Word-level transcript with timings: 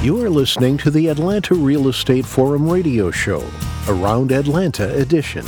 You 0.00 0.22
are 0.24 0.30
listening 0.30 0.78
to 0.78 0.92
the 0.92 1.08
Atlanta 1.08 1.54
Real 1.56 1.88
Estate 1.88 2.24
Forum 2.24 2.70
radio 2.70 3.10
show, 3.10 3.44
Around 3.88 4.30
Atlanta 4.30 4.96
edition, 4.96 5.44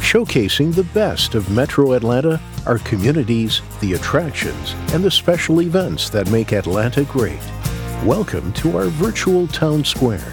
showcasing 0.00 0.74
the 0.74 0.82
best 0.92 1.36
of 1.36 1.50
Metro 1.50 1.92
Atlanta, 1.92 2.40
our 2.66 2.78
communities, 2.78 3.62
the 3.80 3.92
attractions, 3.92 4.74
and 4.92 5.04
the 5.04 5.10
special 5.10 5.62
events 5.62 6.10
that 6.10 6.28
make 6.32 6.52
Atlanta 6.52 7.04
great. 7.04 7.38
Welcome 8.04 8.52
to 8.54 8.76
our 8.76 8.86
virtual 8.86 9.46
town 9.46 9.84
square. 9.84 10.32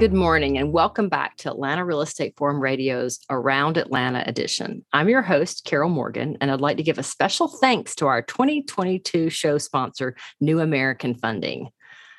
Good 0.00 0.14
morning 0.14 0.56
and 0.56 0.72
welcome 0.72 1.10
back 1.10 1.36
to 1.36 1.50
Atlanta 1.50 1.84
Real 1.84 2.00
Estate 2.00 2.32
Forum 2.38 2.58
Radio's 2.58 3.18
Around 3.28 3.76
Atlanta 3.76 4.24
edition. 4.26 4.82
I'm 4.94 5.10
your 5.10 5.20
host, 5.20 5.66
Carol 5.66 5.90
Morgan, 5.90 6.38
and 6.40 6.50
I'd 6.50 6.62
like 6.62 6.78
to 6.78 6.82
give 6.82 6.98
a 6.98 7.02
special 7.02 7.48
thanks 7.48 7.94
to 7.96 8.06
our 8.06 8.22
2022 8.22 9.28
show 9.28 9.58
sponsor, 9.58 10.16
New 10.40 10.60
American 10.60 11.14
Funding. 11.16 11.68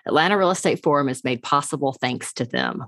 Atlanta 0.05 0.37
Real 0.37 0.51
Estate 0.51 0.83
Forum 0.83 1.09
is 1.09 1.23
made 1.23 1.41
possible 1.41 1.97
thanks 1.99 2.33
to 2.33 2.45
them. 2.45 2.85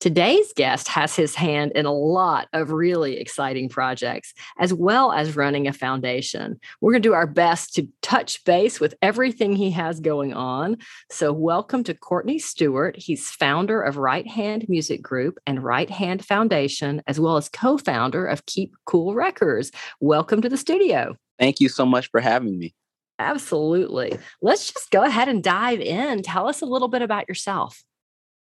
Today's 0.00 0.52
guest 0.54 0.88
has 0.88 1.14
his 1.14 1.34
hand 1.34 1.72
in 1.74 1.86
a 1.86 1.92
lot 1.92 2.48
of 2.52 2.70
really 2.70 3.18
exciting 3.18 3.68
projects, 3.68 4.32
as 4.58 4.72
well 4.72 5.12
as 5.12 5.36
running 5.36 5.66
a 5.66 5.72
foundation. 5.72 6.58
We're 6.80 6.92
going 6.92 7.02
to 7.02 7.08
do 7.08 7.14
our 7.14 7.26
best 7.26 7.74
to 7.74 7.88
touch 8.02 8.44
base 8.44 8.80
with 8.80 8.94
everything 9.02 9.56
he 9.56 9.70
has 9.72 10.00
going 10.00 10.32
on. 10.32 10.76
So, 11.10 11.32
welcome 11.32 11.84
to 11.84 11.94
Courtney 11.94 12.38
Stewart. 12.38 12.96
He's 12.96 13.30
founder 13.30 13.80
of 13.82 13.96
Right 13.96 14.26
Hand 14.26 14.66
Music 14.68 15.02
Group 15.02 15.38
and 15.46 15.62
Right 15.62 15.90
Hand 15.90 16.24
Foundation, 16.24 17.02
as 17.06 17.20
well 17.20 17.36
as 17.36 17.48
co 17.48 17.78
founder 17.78 18.26
of 18.26 18.46
Keep 18.46 18.74
Cool 18.84 19.14
Records. 19.14 19.72
Welcome 20.00 20.42
to 20.42 20.48
the 20.48 20.56
studio. 20.56 21.16
Thank 21.38 21.60
you 21.60 21.68
so 21.68 21.86
much 21.86 22.10
for 22.10 22.20
having 22.20 22.58
me. 22.58 22.74
Absolutely. 23.18 24.16
Let's 24.40 24.72
just 24.72 24.90
go 24.90 25.02
ahead 25.02 25.28
and 25.28 25.42
dive 25.42 25.80
in. 25.80 26.22
Tell 26.22 26.48
us 26.48 26.62
a 26.62 26.66
little 26.66 26.88
bit 26.88 27.02
about 27.02 27.28
yourself. 27.28 27.82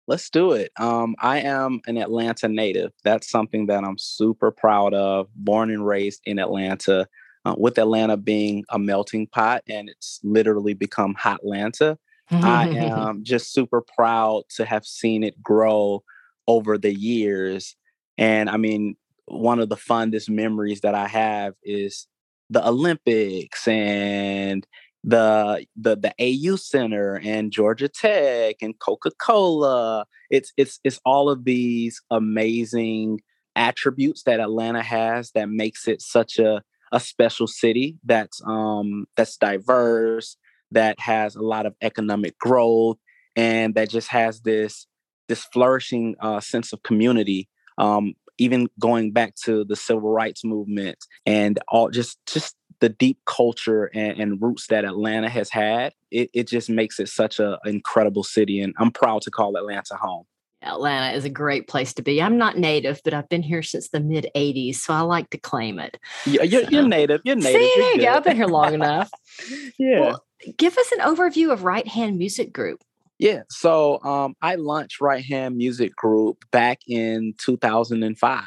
Let's 0.08 0.30
do 0.30 0.52
it. 0.54 0.72
Um, 0.78 1.16
I 1.20 1.40
am 1.40 1.80
an 1.88 1.98
Atlanta 1.98 2.48
native. 2.48 2.92
That's 3.04 3.30
something 3.30 3.68
that 3.68 3.84
I'm 3.84 3.98
super 3.98 4.52
proud 4.52 4.94
of. 4.94 5.28
Born 5.36 5.70
and 5.70 5.86
raised 5.86 6.22
in 6.26 6.40
Atlanta, 6.40 7.08
uh, 7.46 7.56
with 7.58 7.78
Atlanta 7.78 8.18
being 8.18 8.66
a 8.70 8.80
melting 8.80 9.28
pot 9.28 9.64
and 9.68 9.90
it's 9.90 10.20
literally 10.24 10.74
become 10.74 11.16
Hot 11.16 11.40
Atlanta. 11.44 11.98
I 12.30 12.70
am 12.78 13.24
just 13.24 13.54
super 13.54 13.82
proud 13.82 14.44
to 14.56 14.66
have 14.66 14.86
seen 14.86 15.24
it 15.24 15.42
grow 15.42 16.04
over 16.48 16.78
the 16.78 16.94
years. 16.94 17.76
And 18.18 18.50
I 18.50 18.58
mean, 18.58 18.96
one 19.26 19.60
of 19.60 19.70
the 19.70 19.78
fondest 19.78 20.30
memories 20.30 20.82
that 20.82 20.96
I 20.96 21.08
have 21.08 21.54
is 21.64 22.08
the 22.50 22.68
Olympics 22.68 23.68
and 23.68 24.66
the 25.04 25.66
the 25.76 25.96
the 25.96 26.14
AU 26.20 26.56
Center 26.56 27.20
and 27.24 27.52
Georgia 27.52 27.88
Tech 27.88 28.58
and 28.62 28.78
Coca-Cola. 28.80 30.06
It's 30.30 30.54
it's 30.58 30.80
it's 30.84 31.00
all 31.06 31.30
of 31.30 31.44
these 31.44 32.02
amazing 32.12 33.22
attributes 33.56 34.24
that 34.24 34.40
Atlanta 34.40 34.84
has 34.84 35.32
that 35.32 35.50
makes 35.50 35.88
it 35.88 36.02
such 36.02 36.40
a 36.40 36.62
a 36.92 37.00
special 37.00 37.48
city 37.48 37.98
that's 38.04 38.42
um 38.46 39.06
that's 39.16 39.38
diverse, 39.38 40.38
that 40.72 41.00
has 41.00 41.36
a 41.36 41.42
lot 41.42 41.66
of 41.66 41.76
economic 41.82 42.38
growth 42.38 42.98
and 43.36 43.76
that 43.76 43.90
just 43.90 44.10
has 44.10 44.42
this 44.42 44.88
this 45.28 45.46
flourishing 45.54 46.16
uh, 46.20 46.42
sense 46.42 46.74
of 46.74 46.84
community 46.84 47.48
um, 47.78 48.14
even 48.42 48.68
going 48.80 49.12
back 49.12 49.36
to 49.36 49.64
the 49.64 49.76
civil 49.76 50.10
rights 50.10 50.44
movement 50.44 50.98
and 51.28 51.60
all 51.68 51.90
just 51.90 52.18
just 52.26 52.56
the 52.80 52.90
deep 52.90 53.20
culture 53.28 53.92
and, 53.94 54.20
and, 54.20 54.42
roots 54.42 54.66
that 54.66 54.84
Atlanta 54.84 55.30
has 55.30 55.52
had, 55.52 55.94
it, 56.10 56.32
it 56.34 56.48
just 56.48 56.68
makes 56.68 57.00
it 57.00 57.08
such 57.10 57.40
an 57.40 57.56
incredible 57.64 58.24
city. 58.24 58.60
And 58.60 58.74
I'm 58.80 58.90
proud 58.90 59.22
to 59.22 59.30
call 59.30 59.56
Atlanta 59.56 59.96
home. 59.96 60.26
Atlanta 60.64 61.16
is 61.16 61.24
a 61.24 61.30
great 61.30 61.68
place 61.68 61.94
to 61.94 62.02
be. 62.02 62.20
I'm 62.20 62.40
not 62.40 62.58
native, 62.58 63.00
but 63.04 63.14
I've 63.14 63.30
been 63.30 63.44
here 63.44 63.62
since 63.62 63.90
the 63.90 64.00
mid 64.00 64.32
80s, 64.36 64.78
so 64.78 64.96
I 64.96 65.02
like 65.02 65.30
to 65.30 65.38
claim 65.38 65.78
it. 65.78 66.00
Yeah, 66.26 66.42
you're, 66.42 66.64
so, 66.64 66.70
you're 66.72 66.88
native. 66.88 67.22
You're 67.24 67.36
native. 67.36 67.62
See, 67.62 67.74
you're 67.78 68.00
yeah, 68.00 68.16
I've 68.16 68.24
been 68.24 68.36
here 68.36 68.48
long 68.48 68.74
enough. 68.74 69.12
yeah. 69.78 70.00
Well, 70.00 70.26
give 70.58 70.76
us 70.76 70.92
an 70.92 71.00
overview 71.00 71.52
of 71.52 71.64
Right 71.64 71.88
Hand 71.88 72.18
Music 72.18 72.52
Group. 72.52 72.82
Yeah, 73.22 73.44
so 73.52 74.02
um, 74.04 74.36
I 74.42 74.56
launched 74.56 75.00
Right 75.00 75.24
Hand 75.24 75.56
Music 75.56 75.96
Group 75.96 76.44
back 76.52 76.80
in 76.88 77.36
2005. 77.38 78.44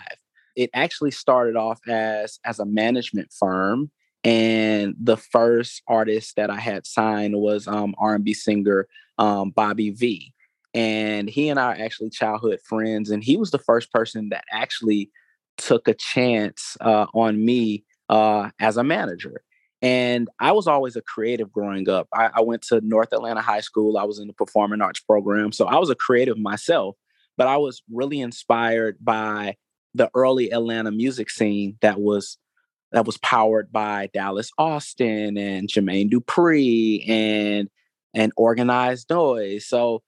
It 0.56 0.70
actually 0.74 1.12
started 1.12 1.54
off 1.54 1.78
as 1.88 2.40
as 2.44 2.58
a 2.58 2.66
management 2.66 3.32
firm 3.32 3.92
and 4.24 4.96
the 4.98 5.16
first 5.16 5.82
artist 5.86 6.34
that 6.34 6.50
I 6.50 6.58
had 6.58 6.86
signed 6.86 7.36
was 7.36 7.68
um, 7.68 7.94
R&B 7.98 8.34
singer 8.34 8.88
um, 9.18 9.50
Bobby 9.50 9.90
V. 9.90 10.32
And 10.72 11.30
he 11.30 11.50
and 11.50 11.60
I 11.60 11.66
are 11.66 11.84
actually 11.84 12.10
childhood 12.10 12.58
friends. 12.64 13.10
And 13.10 13.22
he 13.22 13.36
was 13.36 13.52
the 13.52 13.58
first 13.58 13.92
person 13.92 14.30
that 14.30 14.44
actually 14.50 15.10
took 15.56 15.86
a 15.86 15.94
chance 15.94 16.76
uh, 16.80 17.06
on 17.14 17.44
me 17.44 17.84
uh, 18.08 18.50
as 18.58 18.76
a 18.76 18.82
manager. 18.82 19.42
And 19.84 20.30
I 20.40 20.52
was 20.52 20.66
always 20.66 20.96
a 20.96 21.02
creative 21.02 21.52
growing 21.52 21.90
up. 21.90 22.08
I, 22.14 22.30
I 22.36 22.40
went 22.40 22.62
to 22.68 22.80
North 22.80 23.12
Atlanta 23.12 23.42
High 23.42 23.60
School. 23.60 23.98
I 23.98 24.04
was 24.04 24.18
in 24.18 24.26
the 24.26 24.32
performing 24.32 24.80
arts 24.80 25.00
program. 25.00 25.52
So 25.52 25.66
I 25.66 25.76
was 25.76 25.90
a 25.90 25.94
creative 25.94 26.38
myself, 26.38 26.96
but 27.36 27.48
I 27.48 27.58
was 27.58 27.82
really 27.92 28.22
inspired 28.22 28.96
by 28.98 29.56
the 29.94 30.08
early 30.14 30.50
Atlanta 30.50 30.90
music 30.90 31.28
scene 31.28 31.76
that 31.82 32.00
was 32.00 32.38
that 32.92 33.04
was 33.04 33.18
powered 33.18 33.70
by 33.70 34.08
Dallas 34.14 34.50
Austin 34.56 35.36
and 35.36 35.68
Jermaine 35.68 36.10
Dupri 36.10 37.06
and 37.06 37.68
and 38.14 38.32
Organized 38.38 39.10
Noise. 39.10 39.66
So 39.66 40.02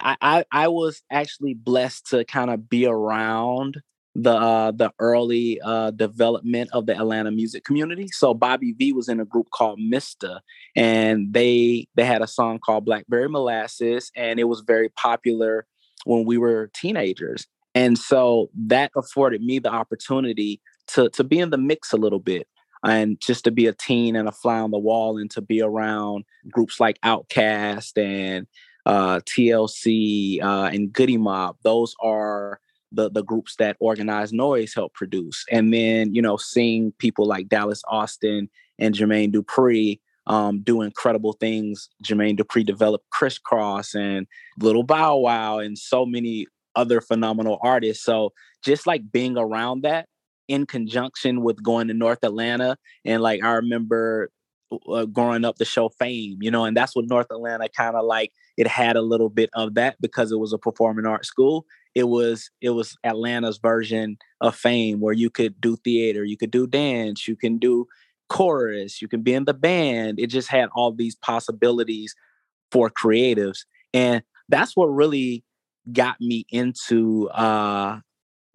I, 0.00 0.16
I, 0.20 0.44
I 0.52 0.68
was 0.68 1.02
actually 1.10 1.54
blessed 1.54 2.10
to 2.10 2.26
kind 2.26 2.50
of 2.50 2.68
be 2.68 2.84
around 2.84 3.80
the 4.22 4.32
uh, 4.32 4.72
the 4.72 4.92
early 4.98 5.60
uh, 5.60 5.92
development 5.92 6.70
of 6.72 6.86
the 6.86 6.96
Atlanta 6.96 7.30
music 7.30 7.64
community. 7.64 8.08
So 8.08 8.34
Bobby 8.34 8.72
V 8.72 8.92
was 8.92 9.08
in 9.08 9.20
a 9.20 9.24
group 9.24 9.48
called 9.50 9.78
Mista, 9.80 10.40
and 10.74 11.32
they 11.32 11.86
they 11.94 12.04
had 12.04 12.20
a 12.20 12.26
song 12.26 12.58
called 12.58 12.84
Blackberry 12.84 13.28
Molasses, 13.28 14.10
and 14.16 14.40
it 14.40 14.44
was 14.44 14.62
very 14.66 14.88
popular 14.88 15.66
when 16.04 16.24
we 16.24 16.36
were 16.36 16.70
teenagers. 16.74 17.46
And 17.74 17.96
so 17.96 18.50
that 18.66 18.90
afforded 18.96 19.42
me 19.42 19.60
the 19.60 19.70
opportunity 19.70 20.60
to 20.88 21.08
to 21.10 21.22
be 21.22 21.38
in 21.38 21.50
the 21.50 21.58
mix 21.58 21.92
a 21.92 21.96
little 21.96 22.18
bit 22.18 22.48
and 22.84 23.20
just 23.20 23.44
to 23.44 23.50
be 23.52 23.66
a 23.66 23.72
teen 23.72 24.16
and 24.16 24.28
a 24.28 24.32
fly 24.32 24.58
on 24.58 24.70
the 24.72 24.78
wall 24.78 25.18
and 25.18 25.30
to 25.32 25.40
be 25.40 25.62
around 25.62 26.24
groups 26.50 26.80
like 26.80 27.00
Outkast 27.04 27.98
and 27.98 28.46
uh, 28.86 29.20
TLC 29.20 30.42
uh, 30.42 30.70
and 30.72 30.92
Goodie 30.92 31.18
Mob. 31.18 31.56
Those 31.62 31.94
are 32.02 32.60
the 32.92 33.10
the 33.10 33.22
groups 33.22 33.56
that 33.56 33.76
Organized 33.80 34.34
Noise 34.34 34.74
helped 34.74 34.94
produce. 34.94 35.44
And 35.50 35.72
then 35.72 36.14
you 36.14 36.22
know 36.22 36.36
seeing 36.36 36.92
people 36.98 37.26
like 37.26 37.48
Dallas 37.48 37.82
Austin 37.88 38.48
and 38.78 38.94
Jermaine 38.94 39.32
Dupri 39.32 40.00
um, 40.26 40.60
do 40.60 40.82
incredible 40.82 41.32
things. 41.32 41.88
Jermaine 42.04 42.38
Dupri 42.38 42.64
developed 42.64 43.08
Kris 43.10 43.38
Kross 43.38 43.94
and 43.94 44.26
Little 44.58 44.82
Bow 44.82 45.16
Wow 45.16 45.58
and 45.58 45.78
so 45.78 46.04
many 46.04 46.46
other 46.76 47.00
phenomenal 47.00 47.58
artists. 47.62 48.04
So 48.04 48.32
just 48.62 48.86
like 48.86 49.10
being 49.10 49.36
around 49.36 49.82
that 49.82 50.06
in 50.48 50.66
conjunction 50.66 51.42
with 51.42 51.62
going 51.62 51.88
to 51.88 51.94
North 51.94 52.20
Atlanta. 52.22 52.76
And 53.04 53.22
like 53.22 53.42
I 53.42 53.52
remember 53.52 54.30
uh, 54.88 55.06
growing 55.06 55.44
up 55.44 55.56
the 55.56 55.64
show 55.64 55.88
Fame, 55.88 56.38
you 56.40 56.50
know, 56.50 56.64
and 56.64 56.76
that's 56.76 56.94
what 56.94 57.06
North 57.06 57.26
Atlanta 57.30 57.68
kind 57.68 57.96
of 57.96 58.04
like 58.04 58.32
it 58.56 58.66
had 58.66 58.96
a 58.96 59.02
little 59.02 59.28
bit 59.28 59.50
of 59.54 59.74
that 59.74 59.96
because 60.00 60.32
it 60.32 60.38
was 60.38 60.52
a 60.52 60.58
performing 60.58 61.06
arts 61.06 61.28
school. 61.28 61.64
It 61.98 62.08
was 62.08 62.48
it 62.60 62.70
was 62.70 62.96
Atlanta's 63.02 63.58
version 63.58 64.18
of 64.40 64.54
Fame 64.54 65.00
where 65.00 65.14
you 65.14 65.30
could 65.30 65.60
do 65.60 65.74
theater, 65.76 66.22
you 66.24 66.36
could 66.36 66.52
do 66.52 66.68
dance, 66.68 67.26
you 67.26 67.34
can 67.34 67.58
do 67.58 67.86
chorus, 68.28 69.02
you 69.02 69.08
can 69.08 69.22
be 69.22 69.34
in 69.34 69.46
the 69.46 69.54
band. 69.54 70.20
It 70.20 70.28
just 70.28 70.48
had 70.48 70.68
all 70.76 70.92
these 70.92 71.16
possibilities 71.16 72.14
for 72.70 72.88
creatives. 72.88 73.64
And 73.92 74.22
that's 74.48 74.76
what 74.76 74.86
really 74.86 75.42
got 75.92 76.20
me 76.20 76.46
into 76.50 77.28
uh 77.30 77.98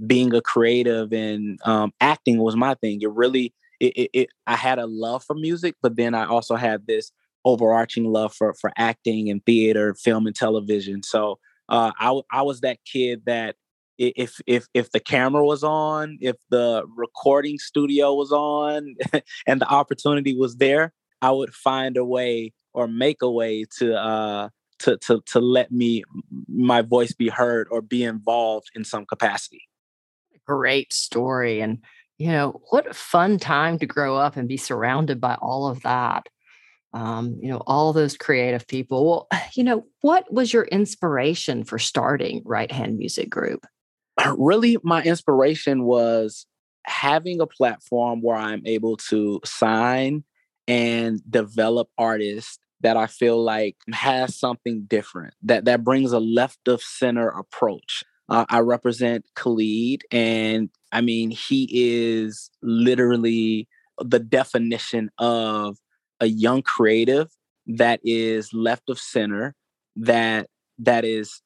being 0.08 0.34
a 0.34 0.42
creative 0.42 1.12
and 1.12 1.60
um, 1.66 1.92
acting 2.00 2.38
was 2.38 2.56
my 2.56 2.76
thing. 2.76 3.02
It 3.02 3.12
really, 3.12 3.54
it, 3.80 3.94
it, 3.96 4.10
it, 4.14 4.30
I 4.48 4.56
had 4.56 4.80
a 4.80 4.88
love 4.88 5.24
for 5.24 5.36
music, 5.36 5.76
but 5.82 5.96
then 5.96 6.14
I 6.16 6.26
also 6.26 6.56
had 6.56 6.88
this 6.88 7.12
overarching 7.46 8.06
love 8.06 8.34
for 8.34 8.54
for 8.54 8.72
acting 8.78 9.30
and 9.30 9.46
theater, 9.46 9.94
film 9.96 10.28
and 10.28 10.36
television. 10.36 11.04
So 11.04 11.40
uh, 11.70 11.92
I 12.00 12.22
I 12.32 12.42
was 12.42 12.62
that 12.62 12.80
kid 12.86 13.24
that 13.26 13.56
if 13.98 14.40
if 14.48 14.68
if 14.74 14.92
the 14.92 15.00
camera 15.00 15.46
was 15.46 15.64
on, 15.64 16.18
if 16.22 16.36
the 16.50 16.84
recording 16.96 17.58
studio 17.58 18.14
was 18.14 18.32
on, 18.32 18.96
and 19.48 19.62
the 19.62 19.70
opportunity 19.70 20.36
was 20.36 20.58
there, 20.58 20.94
I 21.22 21.32
would 21.32 21.54
find 21.54 21.98
a 21.98 22.06
way 22.06 22.54
or 22.74 22.88
make 22.88 23.22
a 23.22 23.30
way 23.30 23.66
to 23.80 23.96
uh, 23.96 24.50
to 24.80 24.98
to 24.98 25.22
to 25.28 25.40
let 25.40 25.72
me 25.72 26.04
my 26.48 26.82
voice 26.82 27.14
be 27.14 27.30
heard 27.30 27.68
or 27.72 27.82
be 27.82 28.04
involved 28.04 28.70
in 28.76 28.84
some 28.84 29.06
capacity 29.06 29.62
great 30.46 30.94
story. 30.94 31.62
And, 31.62 31.80
you 32.18 32.32
know, 32.32 32.62
what 32.70 32.90
a 32.90 32.94
fun 32.94 33.38
time 33.40 33.80
to 33.80 33.86
grow 33.86 34.18
up 34.18 34.38
and 34.38 34.48
be 34.48 34.58
surrounded 34.58 35.20
by 35.20 35.36
all 35.36 35.68
of 35.68 35.82
that. 35.84 36.28
Um, 36.94 37.38
you 37.42 37.50
know, 37.50 37.62
all 37.66 37.92
those 37.92 38.18
creative 38.18 38.68
people. 38.68 39.06
Well, 39.06 39.28
you 39.56 39.64
know, 39.64 39.86
what 40.02 40.32
was 40.32 40.54
your 40.54 40.64
inspiration 40.66 41.64
for 41.64 41.80
starting 41.80 42.42
Right 42.46 42.72
Hand 42.72 42.98
Music 42.98 43.30
Group? 43.30 43.66
Really, 44.38 44.78
my 44.84 45.02
inspiration 45.02 45.86
was 45.86 46.46
having 46.86 47.42
a 47.42 47.48
platform 47.48 48.22
where 48.22 48.38
I'm 48.38 48.62
able 48.66 48.98
to 49.10 49.42
sign 49.44 50.24
and 50.68 51.20
develop 51.30 51.90
artists 51.98 52.60
that 52.82 52.96
I 52.96 53.08
feel 53.08 53.42
like 53.42 53.76
has 53.92 54.36
something 54.36 54.84
different 54.84 55.34
that 55.42 55.66
that 55.66 55.84
brings 55.84 56.12
a 56.12 56.20
left 56.20 56.68
of 56.68 56.82
center 56.82 57.30
approach. 57.30 58.04
Uh, 58.30 58.46
I 58.50 58.60
represent 58.60 59.26
Khalid, 59.36 60.04
and 60.12 60.70
I 60.92 61.02
mean 61.02 61.32
he 61.32 61.68
is 61.72 62.52
literally 62.62 63.68
the 64.00 64.20
definition 64.20 65.10
of 65.18 65.78
a 66.24 66.28
young 66.28 66.62
creative 66.62 67.28
that 67.68 68.00
is 68.04 68.54
left 68.54 68.90
of 68.90 68.98
center 69.00 69.56
that 69.96 70.48
that 70.78 71.06
is 71.06 71.42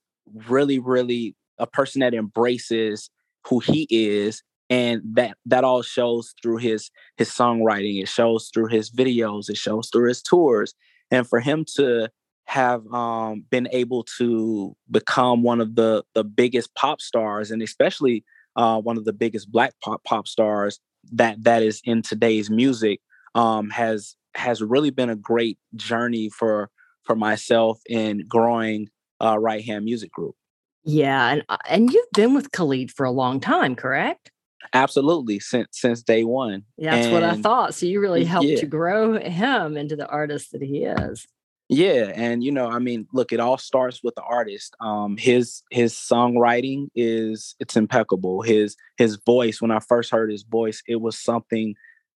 really 0.48 0.80
really 0.80 1.36
a 1.58 1.68
person 1.68 2.02
that 2.02 2.14
embraces 2.14 3.10
who 3.48 3.60
he 3.60 3.88
is 3.90 4.44
and 4.70 5.02
that 5.14 5.38
that 5.46 5.64
all 5.64 5.82
shows 5.82 6.34
through 6.42 6.58
his 6.58 6.92
his 7.18 7.30
songwriting 7.30 8.02
it 8.02 8.08
shows 8.08 8.50
through 8.54 8.68
his 8.68 8.92
videos 8.92 9.50
it 9.50 9.58
shows 9.58 9.90
through 9.90 10.08
his 10.08 10.22
tours. 10.22 10.74
And 11.10 11.26
for 11.28 11.40
him 11.40 11.64
to 11.76 12.10
have 12.46 12.86
um, 12.94 13.46
been 13.50 13.68
able 13.72 14.04
to 14.18 14.76
become 14.92 15.44
one 15.44 15.62
of 15.62 15.76
the 15.76 16.04
the 16.14 16.24
biggest 16.24 16.74
pop 16.76 17.02
stars 17.02 17.52
and 17.52 17.62
especially 17.62 18.24
uh, 18.56 18.80
one 18.80 18.98
of 18.98 19.06
the 19.06 19.14
biggest 19.14 19.52
black 19.52 19.74
pop 19.82 20.04
pop 20.04 20.28
stars 20.28 20.80
that 21.14 21.42
that 21.44 21.64
is 21.64 21.82
in 21.86 22.02
today's 22.02 22.50
music 22.50 23.00
um, 23.36 23.70
has 23.70 24.17
has 24.38 24.62
really 24.62 24.90
been 24.90 25.10
a 25.10 25.16
great 25.16 25.58
journey 25.76 26.30
for 26.30 26.70
for 27.04 27.16
myself 27.16 27.80
in 27.88 28.24
growing 28.28 28.88
uh, 29.22 29.38
right 29.40 29.66
hand 29.66 29.86
music 29.86 30.12
group 30.12 30.36
yeah 30.84 31.30
and 31.30 31.44
uh, 31.50 31.58
and 31.68 31.92
you've 31.92 32.12
been 32.14 32.34
with 32.34 32.52
khalid 32.52 32.92
for 32.92 33.06
a 33.06 33.12
long 33.12 33.40
time 33.40 33.76
correct 33.76 34.32
Absolutely, 34.74 35.40
since 35.40 35.68
since 35.72 36.02
day 36.02 36.24
one. 36.24 36.64
Yeah, 36.78 36.96
that's 36.96 37.06
and, 37.08 37.14
what 37.14 37.24
I 37.24 37.36
thought. 37.36 37.74
So 37.74 37.86
you 37.86 38.02
really 38.02 38.26
helped 38.26 38.48
yeah. 38.48 38.60
to 38.60 38.66
grow 38.66 39.20
him 39.20 39.78
into 39.78 39.96
the 39.96 40.08
artist 40.08 40.52
that 40.52 40.62
he 40.62 40.84
is. 40.84 41.28
Yeah, 41.70 42.12
and 42.16 42.44
you 42.44 42.52
know, 42.52 42.68
I 42.68 42.80
mean, 42.80 43.08
look, 43.14 43.34
it 43.34 43.40
all 43.40 43.58
starts 43.58 44.02
with 44.04 44.16
the 44.16 44.24
artist. 44.24 44.76
Um, 44.80 45.18
his 45.18 45.64
his 45.70 45.94
songwriting 45.94 46.88
is 46.96 47.56
it's 47.60 47.76
impeccable. 47.76 48.42
His 48.42 48.76
his 48.98 49.18
voice, 49.18 49.62
when 49.62 49.72
I 49.72 49.80
first 49.80 50.12
heard 50.12 50.32
his 50.32 50.44
voice, 50.44 50.82
it 50.88 51.02
was 51.02 51.20
something 51.20 51.76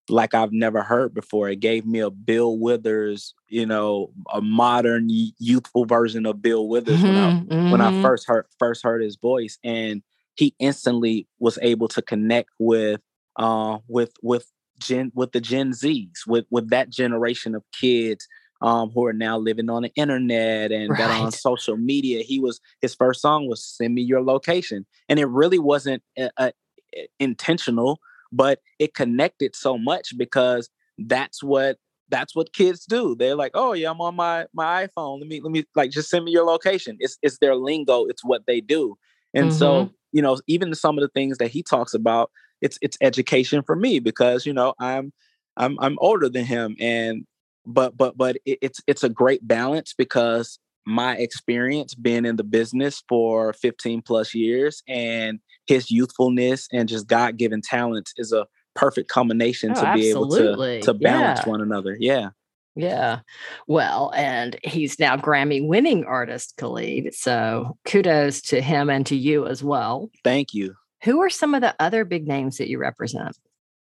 like 0.10 0.34
I've 0.34 0.52
never 0.52 0.84
heard 0.84 1.14
before. 1.14 1.50
It 1.50 1.60
gave 1.60 1.86
me 1.86 2.00
a 2.00 2.10
Bill 2.10 2.58
Withers, 2.58 3.34
you 3.48 3.66
know, 3.66 4.12
a 4.34 4.42
modern 4.42 5.08
youthful 5.10 5.86
version 5.86 6.26
of 6.26 6.42
Bill 6.42 6.68
Withers 6.68 6.98
mm-hmm, 6.98 7.08
when 7.08 7.18
I 7.18 7.32
mm-hmm. 7.32 7.72
when 7.72 7.82
I 7.82 7.92
mm-hmm. 7.92 8.02
first 8.02 8.28
heard 8.28 8.46
first 8.60 8.84
heard 8.84 9.02
his 9.02 9.16
voice. 9.16 9.58
And 9.64 10.02
he 10.36 10.56
instantly 10.60 11.28
was 11.40 11.60
able 11.62 11.88
to 11.90 12.02
connect 12.02 12.50
with 12.60 13.02
uh, 13.38 13.80
with 13.88 14.12
with 14.22 14.52
Gen 14.80 15.12
with 15.14 15.32
the 15.32 15.42
Gen 15.42 15.72
Zs, 15.72 16.26
with 16.28 16.46
with 16.50 16.70
that 16.70 16.90
generation 16.90 17.56
of 17.56 17.64
kids 17.80 18.28
um, 18.62 18.92
who 18.92 19.06
are 19.06 19.14
now 19.14 19.38
living 19.38 19.70
on 19.70 19.84
the 19.84 19.92
internet 19.96 20.72
and 20.72 20.90
right. 20.90 20.98
that 21.00 21.22
on 21.22 21.32
social 21.32 21.78
media. 21.78 22.24
He 22.24 22.40
was 22.40 22.60
his 22.82 22.96
first 22.96 23.22
song 23.22 23.48
was 23.48 23.64
"Send 23.64 23.96
Me 23.96 24.02
Your 24.02 24.24
Location," 24.24 24.86
and 25.10 25.20
it 25.20 25.28
really 25.28 25.60
wasn't 25.60 26.04
a, 26.18 26.30
a, 26.38 26.54
a 26.96 27.08
intentional, 27.20 28.00
but 28.32 28.60
it 28.80 28.94
connected 28.94 29.56
so 29.56 29.78
much 29.78 30.18
because 30.18 30.70
that's 30.98 31.44
what 31.44 31.78
that's 32.10 32.36
what 32.36 32.54
kids 32.54 32.86
do. 32.86 33.16
They're 33.16 33.36
like, 33.36 33.52
"Oh 33.54 33.74
yeah, 33.74 33.90
I'm 33.90 34.02
on 34.02 34.16
my 34.16 34.46
my 34.54 34.88
iPhone. 34.88 35.20
Let 35.20 35.28
me 35.28 35.42
let 35.42 35.52
me 35.52 35.64
like 35.76 35.92
just 35.92 36.10
send 36.10 36.26
me 36.26 36.32
your 36.32 36.46
location." 36.46 36.98
It's 37.00 37.18
it's 37.22 37.40
their 37.40 37.56
lingo. 37.56 38.06
It's 38.06 38.24
what 38.24 38.46
they 38.46 38.62
do, 38.62 38.98
and 39.34 39.48
mm-hmm. 39.48 39.58
so 39.58 39.90
you 40.12 40.22
know, 40.22 40.38
even 40.48 40.74
some 40.76 40.98
of 40.98 41.02
the 41.02 41.08
things 41.10 41.38
that 41.38 41.50
he 41.50 41.64
talks 41.64 41.94
about, 41.94 42.32
it's 42.62 42.78
it's 42.82 42.98
education 43.02 43.64
for 43.64 43.76
me 43.76 44.00
because 44.00 44.46
you 44.46 44.54
know 44.54 44.74
I'm 44.80 45.14
I'm 45.58 45.78
I'm 45.80 45.98
older 46.00 46.30
than 46.30 46.46
him, 46.46 46.76
and 46.80 47.26
but 47.66 47.98
but 47.98 48.18
but 48.18 48.38
it, 48.46 48.60
it's 48.62 48.82
it's 48.88 49.04
a 49.04 49.10
great 49.10 49.48
balance 49.48 49.94
because 49.98 50.60
my 50.86 51.16
experience 51.18 51.94
being 51.94 52.26
in 52.26 52.36
the 52.36 52.44
business 52.44 53.04
for 53.08 53.54
15 53.54 54.02
plus 54.02 54.34
years 54.34 54.82
and 54.88 55.40
his 55.68 55.92
youthfulness 55.92 56.68
and 56.72 56.90
just 56.90 57.08
God 57.08 57.38
given 57.38 57.62
talents 57.62 58.14
is 58.18 58.32
a 58.32 58.48
perfect 58.76 59.10
combination 59.10 59.72
oh, 59.72 59.76
to 59.76 59.94
be 59.94 60.10
absolutely. 60.10 60.48
able 60.48 60.82
to 60.82 60.82
to 60.82 60.94
balance 60.94 61.42
yeah. 61.44 61.50
one 61.50 61.62
another. 61.62 61.96
Yeah. 62.00 62.30
Yeah. 62.76 63.20
Well, 63.68 64.14
and 64.16 64.58
he's 64.64 64.98
now 64.98 65.18
Grammy 65.18 65.66
winning 65.66 66.06
artist, 66.06 66.56
Khalid. 66.58 67.14
So 67.14 67.78
kudos 67.86 68.42
to 68.44 68.62
him 68.62 68.90
and 68.90 69.06
to 69.08 69.16
you 69.16 69.46
as 69.46 69.62
well. 69.62 70.10
Thank 70.24 70.54
you. 70.54 70.76
Who 71.04 71.22
are 71.22 71.30
some 71.30 71.54
of 71.54 71.62
the 71.62 71.76
other 71.80 72.06
big 72.06 72.28
names 72.28 72.58
that 72.58 72.70
you 72.70 72.78
represent? 72.78 73.38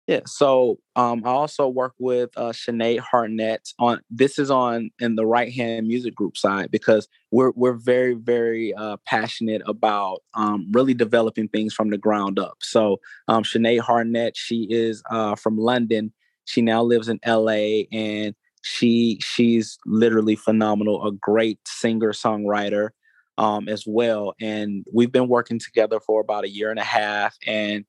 Yeah, 0.07 0.21
so 0.25 0.79
um, 0.95 1.21
I 1.25 1.29
also 1.31 1.67
work 1.67 1.93
with 1.99 2.29
uh, 2.37 2.53
Sinead 2.53 2.99
Harnett 2.99 3.73
on. 3.77 3.99
This 4.09 4.39
is 4.39 4.49
on 4.49 4.89
in 4.99 5.15
the 5.17 5.25
right 5.25 5.51
hand 5.51 5.85
music 5.85 6.15
group 6.15 6.37
side 6.37 6.71
because 6.71 7.09
we're 7.29 7.51
we're 7.57 7.73
very 7.73 8.13
very 8.13 8.73
uh, 8.73 8.95
passionate 9.05 9.61
about 9.65 10.23
um, 10.33 10.67
really 10.71 10.93
developing 10.93 11.49
things 11.49 11.73
from 11.73 11.89
the 11.89 11.97
ground 11.97 12.39
up. 12.39 12.55
So 12.61 13.01
um, 13.27 13.43
Sinead 13.43 13.81
Harnett, 13.81 14.31
she 14.35 14.65
is 14.69 15.03
uh, 15.11 15.35
from 15.35 15.57
London. 15.57 16.13
She 16.45 16.61
now 16.61 16.83
lives 16.83 17.09
in 17.09 17.19
L.A. 17.23 17.89
and 17.91 18.33
she 18.61 19.19
she's 19.21 19.77
literally 19.85 20.37
phenomenal, 20.37 21.05
a 21.05 21.11
great 21.11 21.59
singer 21.67 22.13
songwriter 22.13 22.91
um, 23.37 23.67
as 23.67 23.83
well. 23.85 24.35
And 24.39 24.85
we've 24.93 25.11
been 25.11 25.27
working 25.27 25.59
together 25.59 25.99
for 25.99 26.21
about 26.21 26.45
a 26.45 26.49
year 26.49 26.69
and 26.71 26.79
a 26.79 26.83
half, 26.85 27.35
and 27.45 27.83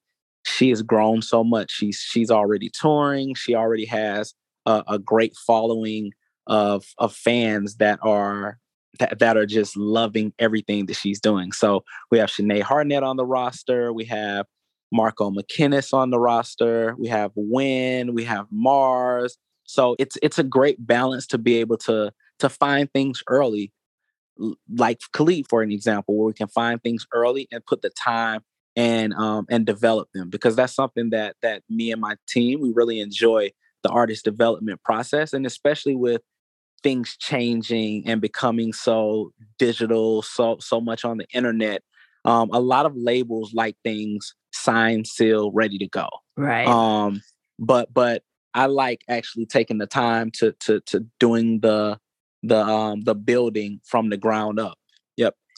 she 0.48 0.70
has 0.70 0.82
grown 0.82 1.22
so 1.22 1.44
much. 1.44 1.70
She's 1.70 1.98
she's 1.98 2.30
already 2.30 2.70
touring. 2.70 3.34
She 3.34 3.54
already 3.54 3.86
has 3.86 4.34
a, 4.66 4.82
a 4.88 4.98
great 4.98 5.36
following 5.36 6.12
of 6.46 6.84
of 6.98 7.14
fans 7.14 7.76
that 7.76 7.98
are 8.02 8.58
that, 8.98 9.18
that 9.18 9.36
are 9.36 9.46
just 9.46 9.76
loving 9.76 10.32
everything 10.38 10.86
that 10.86 10.96
she's 10.96 11.20
doing. 11.20 11.52
So 11.52 11.84
we 12.10 12.18
have 12.18 12.30
Sinead 12.30 12.62
Harnett 12.62 13.02
on 13.02 13.16
the 13.16 13.26
roster. 13.26 13.92
We 13.92 14.04
have 14.06 14.46
Marco 14.92 15.30
McKinnis 15.30 15.92
on 15.92 16.10
the 16.10 16.18
roster. 16.18 16.94
We 16.98 17.08
have 17.08 17.32
Win. 17.36 18.14
We 18.14 18.24
have 18.24 18.46
Mars. 18.50 19.36
So 19.64 19.96
it's 19.98 20.16
it's 20.22 20.38
a 20.38 20.44
great 20.44 20.84
balance 20.86 21.26
to 21.28 21.38
be 21.38 21.56
able 21.56 21.76
to 21.78 22.12
to 22.38 22.48
find 22.48 22.90
things 22.92 23.22
early, 23.28 23.72
like 24.74 25.00
Khalid, 25.12 25.46
for 25.48 25.62
an 25.62 25.72
example, 25.72 26.16
where 26.16 26.26
we 26.26 26.32
can 26.32 26.48
find 26.48 26.82
things 26.82 27.06
early 27.12 27.48
and 27.52 27.66
put 27.66 27.82
the 27.82 27.90
time 27.90 28.42
and 28.78 29.12
um, 29.14 29.44
and 29.50 29.66
develop 29.66 30.08
them 30.14 30.30
because 30.30 30.54
that's 30.54 30.72
something 30.72 31.10
that 31.10 31.34
that 31.42 31.62
me 31.68 31.90
and 31.90 32.00
my 32.00 32.14
team 32.28 32.60
we 32.60 32.72
really 32.72 33.00
enjoy 33.00 33.50
the 33.82 33.88
artist 33.90 34.24
development 34.24 34.80
process 34.84 35.32
and 35.32 35.44
especially 35.44 35.96
with 35.96 36.22
things 36.84 37.16
changing 37.18 38.06
and 38.06 38.20
becoming 38.20 38.72
so 38.72 39.32
digital 39.58 40.22
so 40.22 40.56
so 40.60 40.80
much 40.80 41.04
on 41.04 41.18
the 41.18 41.26
internet 41.34 41.82
um, 42.24 42.48
a 42.52 42.60
lot 42.60 42.86
of 42.86 42.96
labels 42.96 43.52
like 43.52 43.76
things 43.82 44.34
signed 44.52 45.06
seal 45.06 45.50
ready 45.50 45.76
to 45.76 45.88
go 45.88 46.08
right 46.36 46.68
um 46.68 47.20
but 47.58 47.92
but 47.92 48.22
I 48.54 48.66
like 48.66 49.02
actually 49.08 49.46
taking 49.46 49.78
the 49.78 49.86
time 49.86 50.30
to 50.38 50.52
to 50.60 50.80
to 50.86 51.06
doing 51.20 51.60
the 51.60 51.98
the 52.42 52.58
um 52.58 53.02
the 53.02 53.14
building 53.14 53.80
from 53.84 54.10
the 54.10 54.16
ground 54.16 54.58
up. 54.58 54.78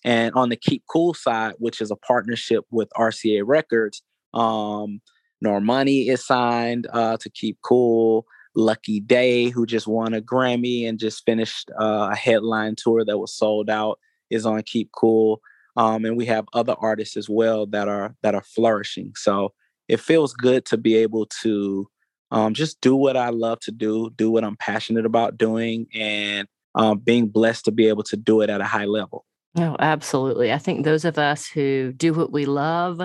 And 0.05 0.35
on 0.35 0.49
the 0.49 0.57
Keep 0.57 0.85
Cool 0.91 1.15
side, 1.15 1.55
which 1.59 1.81
is 1.81 1.91
a 1.91 1.97
partnership 1.97 2.65
with 2.71 2.89
RCA 2.97 3.43
Records, 3.45 4.03
um, 4.33 5.01
Normani 5.45 6.09
is 6.09 6.27
signed 6.27 6.87
uh, 6.93 7.17
to 7.19 7.31
Keep 7.31 7.59
Cool. 7.63 8.27
Lucky 8.57 9.01
Daye, 9.01 9.51
who 9.51 9.65
just 9.65 9.87
won 9.87 10.13
a 10.13 10.21
Grammy 10.21 10.89
and 10.89 10.99
just 10.99 11.25
finished 11.25 11.71
uh, 11.79 12.09
a 12.13 12.17
headline 12.17 12.75
tour 12.77 13.05
that 13.05 13.19
was 13.19 13.33
sold 13.33 13.71
out, 13.71 13.99
is 14.29 14.45
on 14.45 14.63
Keep 14.63 14.91
Cool. 14.93 15.41
Um, 15.77 16.05
and 16.05 16.17
we 16.17 16.27
have 16.27 16.47
other 16.53 16.75
artists 16.79 17.17
as 17.17 17.29
well 17.29 17.67
that 17.67 17.89
are 17.89 18.15
that 18.23 18.35
are 18.35 18.43
flourishing. 18.43 19.13
So 19.17 19.53
it 19.89 20.01
feels 20.01 20.35
good 20.35 20.65
to 20.67 20.77
be 20.77 20.97
able 20.97 21.27
to 21.43 21.89
um, 22.33 22.55
just 22.55 22.81
do 22.81 22.95
what 22.95 23.17
I 23.17 23.31
love 23.31 23.61
to 23.61 23.73
do, 23.73 24.11
do 24.17 24.31
what 24.31 24.45
I'm 24.45 24.57
passionate 24.57 25.07
about 25.07 25.39
doing, 25.39 25.87
and 25.95 26.49
um, 26.75 26.99
being 26.99 27.29
blessed 27.29 27.65
to 27.67 27.73
be 27.73 27.89
able 27.89 28.05
to 28.05 28.17
do 28.17 28.41
it 28.41 28.51
at 28.51 28.61
a 28.61 28.65
high 28.65 28.85
level. 28.85 29.25
Oh, 29.57 29.77
absolutely. 29.79 30.53
I 30.53 30.59
think 30.59 30.85
those 30.85 31.05
of 31.05 31.19
us 31.19 31.49
who 31.49 31.93
do 31.93 32.13
what 32.13 32.33
we 32.33 32.47
love 32.47 33.01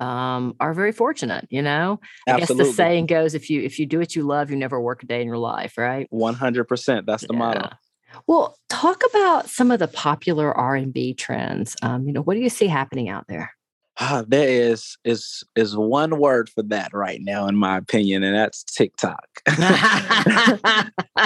um, 0.00 0.56
are 0.58 0.74
very 0.74 0.92
fortunate. 0.92 1.46
You 1.50 1.62
know, 1.62 2.00
I 2.26 2.32
absolutely. 2.32 2.64
guess 2.64 2.70
the 2.70 2.76
saying 2.76 3.06
goes: 3.06 3.34
if 3.34 3.48
you 3.48 3.62
if 3.62 3.78
you 3.78 3.86
do 3.86 3.98
what 3.98 4.16
you 4.16 4.24
love, 4.24 4.50
you 4.50 4.56
never 4.56 4.80
work 4.80 5.02
a 5.02 5.06
day 5.06 5.20
in 5.20 5.26
your 5.26 5.38
life, 5.38 5.78
right? 5.78 6.06
One 6.10 6.34
hundred 6.34 6.64
percent. 6.64 7.06
That's 7.06 7.26
the 7.26 7.34
yeah. 7.34 7.38
motto. 7.38 7.70
Well, 8.26 8.56
talk 8.68 9.02
about 9.10 9.48
some 9.48 9.70
of 9.70 9.78
the 9.78 9.88
popular 9.88 10.52
R 10.56 10.76
and 10.76 10.92
B 10.92 11.14
trends. 11.14 11.76
Um, 11.82 12.06
you 12.06 12.12
know, 12.12 12.22
what 12.22 12.34
do 12.34 12.40
you 12.40 12.48
see 12.48 12.66
happening 12.66 13.08
out 13.08 13.26
there? 13.28 13.52
Uh, 13.96 14.24
there 14.26 14.48
is 14.48 14.96
is 15.04 15.44
is 15.54 15.76
one 15.76 16.18
word 16.18 16.48
for 16.48 16.62
that 16.64 16.92
right 16.92 17.20
now, 17.22 17.46
in 17.46 17.54
my 17.54 17.76
opinion, 17.76 18.24
and 18.24 18.34
that's 18.34 18.64
TikTok. 18.64 19.28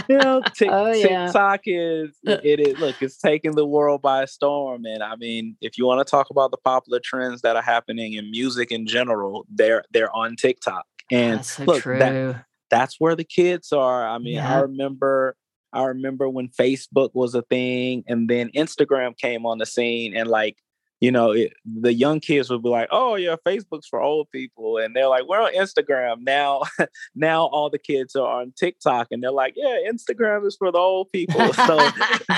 you 0.08 0.18
know, 0.18 0.42
t- 0.54 0.68
oh, 0.68 0.92
yeah. 0.92 1.24
TikTok 1.24 1.60
is 1.64 2.10
uh 2.26 2.36
it 2.44 2.60
is 2.60 2.78
look, 2.78 3.00
it's 3.00 3.16
taking 3.16 3.52
the 3.52 3.64
world 3.64 4.02
by 4.02 4.26
storm. 4.26 4.84
And 4.84 5.02
I 5.02 5.16
mean, 5.16 5.56
if 5.62 5.78
you 5.78 5.86
want 5.86 6.06
to 6.06 6.10
talk 6.10 6.28
about 6.28 6.50
the 6.50 6.58
popular 6.58 7.00
trends 7.02 7.40
that 7.40 7.56
are 7.56 7.62
happening 7.62 8.12
in 8.12 8.30
music 8.30 8.70
in 8.70 8.86
general, 8.86 9.46
they're 9.48 9.84
they're 9.92 10.14
on 10.14 10.36
TikTok. 10.36 10.84
And 11.10 11.38
that's 11.38 11.56
so 11.56 11.64
look. 11.64 11.84
That, 11.84 12.44
that's 12.70 12.96
where 12.98 13.16
the 13.16 13.24
kids 13.24 13.72
are. 13.72 14.06
I 14.06 14.18
mean, 14.18 14.34
yeah. 14.34 14.58
I 14.58 14.60
remember 14.60 15.36
I 15.72 15.84
remember 15.84 16.28
when 16.28 16.48
Facebook 16.48 17.10
was 17.14 17.34
a 17.34 17.42
thing 17.42 18.04
and 18.06 18.28
then 18.28 18.50
Instagram 18.54 19.16
came 19.16 19.46
on 19.46 19.58
the 19.58 19.66
scene 19.66 20.14
and 20.14 20.28
like 20.28 20.56
you 21.00 21.12
know, 21.12 21.30
it, 21.30 21.52
the 21.64 21.92
young 21.92 22.18
kids 22.18 22.50
would 22.50 22.62
be 22.62 22.68
like, 22.68 22.88
"Oh 22.90 23.14
yeah, 23.14 23.36
Facebook's 23.46 23.86
for 23.86 24.00
old 24.00 24.28
people," 24.30 24.78
and 24.78 24.96
they're 24.96 25.08
like, 25.08 25.28
"We're 25.28 25.40
on 25.40 25.54
Instagram 25.54 26.22
now." 26.22 26.62
now 27.14 27.46
all 27.46 27.70
the 27.70 27.78
kids 27.78 28.16
are 28.16 28.26
on 28.40 28.52
TikTok, 28.58 29.08
and 29.10 29.22
they're 29.22 29.30
like, 29.30 29.54
"Yeah, 29.56 29.76
Instagram 29.88 30.46
is 30.46 30.56
for 30.56 30.72
the 30.72 30.78
old 30.78 31.10
people." 31.12 31.52
So, 31.68 31.90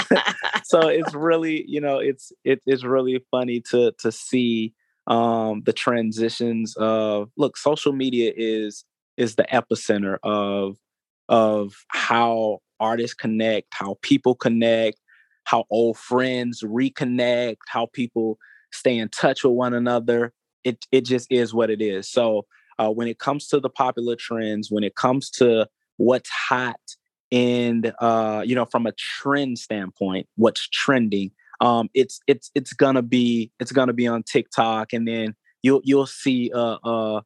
so 0.64 0.88
it's 0.88 1.14
really, 1.14 1.64
you 1.68 1.80
know, 1.80 1.98
it's 1.98 2.32
it, 2.44 2.60
it's 2.66 2.84
really 2.84 3.24
funny 3.30 3.60
to 3.70 3.92
to 3.98 4.10
see 4.10 4.74
um, 5.06 5.62
the 5.64 5.72
transitions 5.72 6.74
of 6.76 7.30
look. 7.36 7.56
Social 7.56 7.92
media 7.92 8.32
is 8.36 8.84
is 9.16 9.36
the 9.36 9.46
epicenter 9.52 10.16
of 10.22 10.76
of 11.28 11.74
how 11.88 12.58
artists 12.78 13.14
connect, 13.14 13.68
how 13.70 13.96
people 14.02 14.34
connect, 14.34 14.98
how 15.44 15.64
old 15.70 15.96
friends 15.96 16.62
reconnect, 16.62 17.56
how 17.68 17.86
people 17.92 18.38
stay 18.72 18.96
in 18.98 19.08
touch 19.08 19.44
with 19.44 19.52
one 19.52 19.74
another. 19.74 20.32
It 20.64 20.84
it 20.92 21.04
just 21.04 21.30
is 21.30 21.54
what 21.54 21.70
it 21.70 21.80
is. 21.80 22.08
So 22.10 22.46
uh, 22.78 22.90
when 22.90 23.08
it 23.08 23.18
comes 23.18 23.46
to 23.48 23.60
the 23.60 23.70
popular 23.70 24.16
trends, 24.16 24.70
when 24.70 24.84
it 24.84 24.94
comes 24.94 25.30
to 25.30 25.68
what's 25.96 26.30
hot 26.30 26.80
and 27.32 27.92
uh, 28.00 28.42
you 28.44 28.54
know 28.54 28.64
from 28.64 28.86
a 28.86 28.92
trend 28.92 29.58
standpoint, 29.58 30.26
what's 30.36 30.68
trending, 30.68 31.30
um, 31.60 31.88
it's 31.94 32.20
it's 32.26 32.50
it's 32.54 32.72
gonna 32.72 33.02
be 33.02 33.50
it's 33.60 33.72
gonna 33.72 33.92
be 33.92 34.06
on 34.06 34.22
TikTok, 34.22 34.92
and 34.92 35.06
then 35.06 35.34
you'll 35.62 35.82
you'll 35.84 36.06
see 36.06 36.50
uh, 36.54 36.78
uh, 36.84 37.20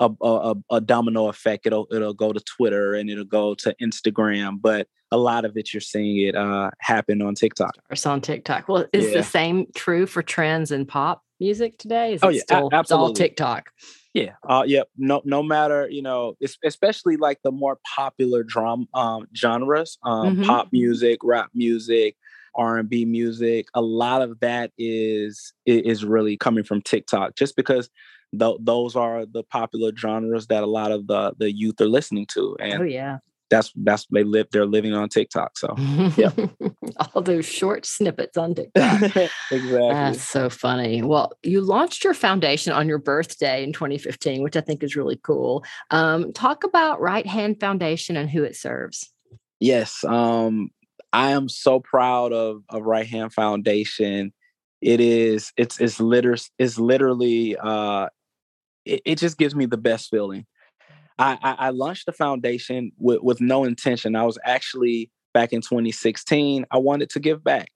a, 0.00 0.10
a, 0.20 0.54
a, 0.70 0.80
domino 0.80 1.28
effect. 1.28 1.66
It'll 1.66 1.86
it'll 1.90 2.14
go 2.14 2.32
to 2.32 2.40
Twitter 2.40 2.94
and 2.94 3.08
it'll 3.08 3.24
go 3.24 3.54
to 3.54 3.74
Instagram, 3.80 4.60
but 4.60 4.88
a 5.12 5.16
lot 5.16 5.44
of 5.44 5.56
it 5.56 5.72
you're 5.72 5.80
seeing 5.80 6.26
it 6.26 6.34
uh, 6.34 6.70
happen 6.80 7.22
on 7.22 7.34
TikTok. 7.34 7.74
It's 7.90 8.06
on 8.06 8.20
TikTok. 8.20 8.68
Well, 8.68 8.86
is 8.92 9.06
yeah. 9.06 9.18
the 9.18 9.22
same 9.22 9.66
true 9.74 10.06
for 10.06 10.22
trends 10.22 10.72
in 10.72 10.86
pop 10.86 11.22
music 11.40 11.78
today? 11.78 12.14
Is 12.14 12.20
oh 12.22 12.28
yeah, 12.28 12.42
still, 12.42 12.68
absolutely. 12.72 13.08
all 13.08 13.12
TikTok. 13.14 13.70
Yeah. 14.14 14.32
Uh, 14.48 14.64
yeah. 14.66 14.82
No, 14.96 15.20
no 15.24 15.42
matter, 15.42 15.88
you 15.90 16.00
know, 16.00 16.36
especially 16.64 17.18
like 17.18 17.38
the 17.44 17.52
more 17.52 17.78
popular 17.94 18.42
drum 18.42 18.88
um, 18.94 19.26
genres, 19.36 19.98
um, 20.04 20.36
mm-hmm. 20.36 20.44
pop 20.44 20.68
music, 20.72 21.18
rap 21.22 21.50
music, 21.54 22.16
R&B 22.54 23.04
music, 23.04 23.66
a 23.74 23.82
lot 23.82 24.22
of 24.22 24.40
that 24.40 24.72
is 24.78 25.52
is 25.66 26.04
really 26.04 26.36
coming 26.38 26.64
from 26.64 26.80
TikTok 26.80 27.36
just 27.36 27.56
because 27.56 27.90
th- 28.38 28.56
those 28.60 28.96
are 28.96 29.26
the 29.26 29.42
popular 29.42 29.92
genres 29.94 30.46
that 30.46 30.62
a 30.62 30.66
lot 30.66 30.92
of 30.92 31.06
the 31.06 31.34
the 31.38 31.54
youth 31.54 31.80
are 31.80 31.88
listening 31.88 32.26
to 32.26 32.56
and 32.60 32.82
oh 32.82 32.84
yeah 32.84 33.18
that's 33.50 33.72
that's 33.76 34.06
they 34.10 34.24
live 34.24 34.48
they're 34.50 34.66
living 34.66 34.92
on 34.92 35.08
TikTok. 35.08 35.58
So 35.58 35.74
yeah. 36.16 36.30
All 37.14 37.22
those 37.22 37.46
short 37.46 37.86
snippets 37.86 38.36
on 38.36 38.54
TikTok. 38.54 39.02
exactly. 39.02 39.78
That's 39.78 40.22
so 40.22 40.50
funny. 40.50 41.02
Well, 41.02 41.32
you 41.42 41.60
launched 41.60 42.04
your 42.04 42.14
foundation 42.14 42.72
on 42.72 42.88
your 42.88 42.98
birthday 42.98 43.62
in 43.62 43.72
2015, 43.72 44.42
which 44.42 44.56
I 44.56 44.60
think 44.60 44.82
is 44.82 44.96
really 44.96 45.18
cool. 45.22 45.64
Um, 45.90 46.32
talk 46.32 46.64
about 46.64 47.00
Right 47.00 47.26
Hand 47.26 47.60
Foundation 47.60 48.16
and 48.16 48.30
who 48.30 48.42
it 48.42 48.56
serves. 48.56 49.12
Yes. 49.60 50.04
Um, 50.04 50.70
I 51.12 51.30
am 51.32 51.48
so 51.48 51.80
proud 51.80 52.32
of, 52.32 52.62
of 52.68 52.82
Right 52.82 53.06
Hand 53.06 53.32
Foundation. 53.32 54.32
It 54.82 55.00
is 55.00 55.52
it's 55.56 55.80
it's 55.80 55.98
liter 55.98 56.36
it's 56.58 56.78
literally 56.78 57.56
uh 57.56 58.08
it, 58.84 59.00
it 59.04 59.18
just 59.18 59.38
gives 59.38 59.54
me 59.54 59.66
the 59.66 59.78
best 59.78 60.10
feeling. 60.10 60.46
I, 61.18 61.38
I, 61.42 61.70
launched 61.70 62.06
the 62.06 62.12
foundation 62.12 62.92
with, 62.98 63.22
with 63.22 63.40
no 63.40 63.64
intention. 63.64 64.16
I 64.16 64.24
was 64.24 64.38
actually 64.44 65.10
back 65.32 65.52
in 65.52 65.62
2016. 65.62 66.66
I 66.70 66.78
wanted 66.78 67.10
to 67.10 67.20
give 67.20 67.42
back. 67.42 67.68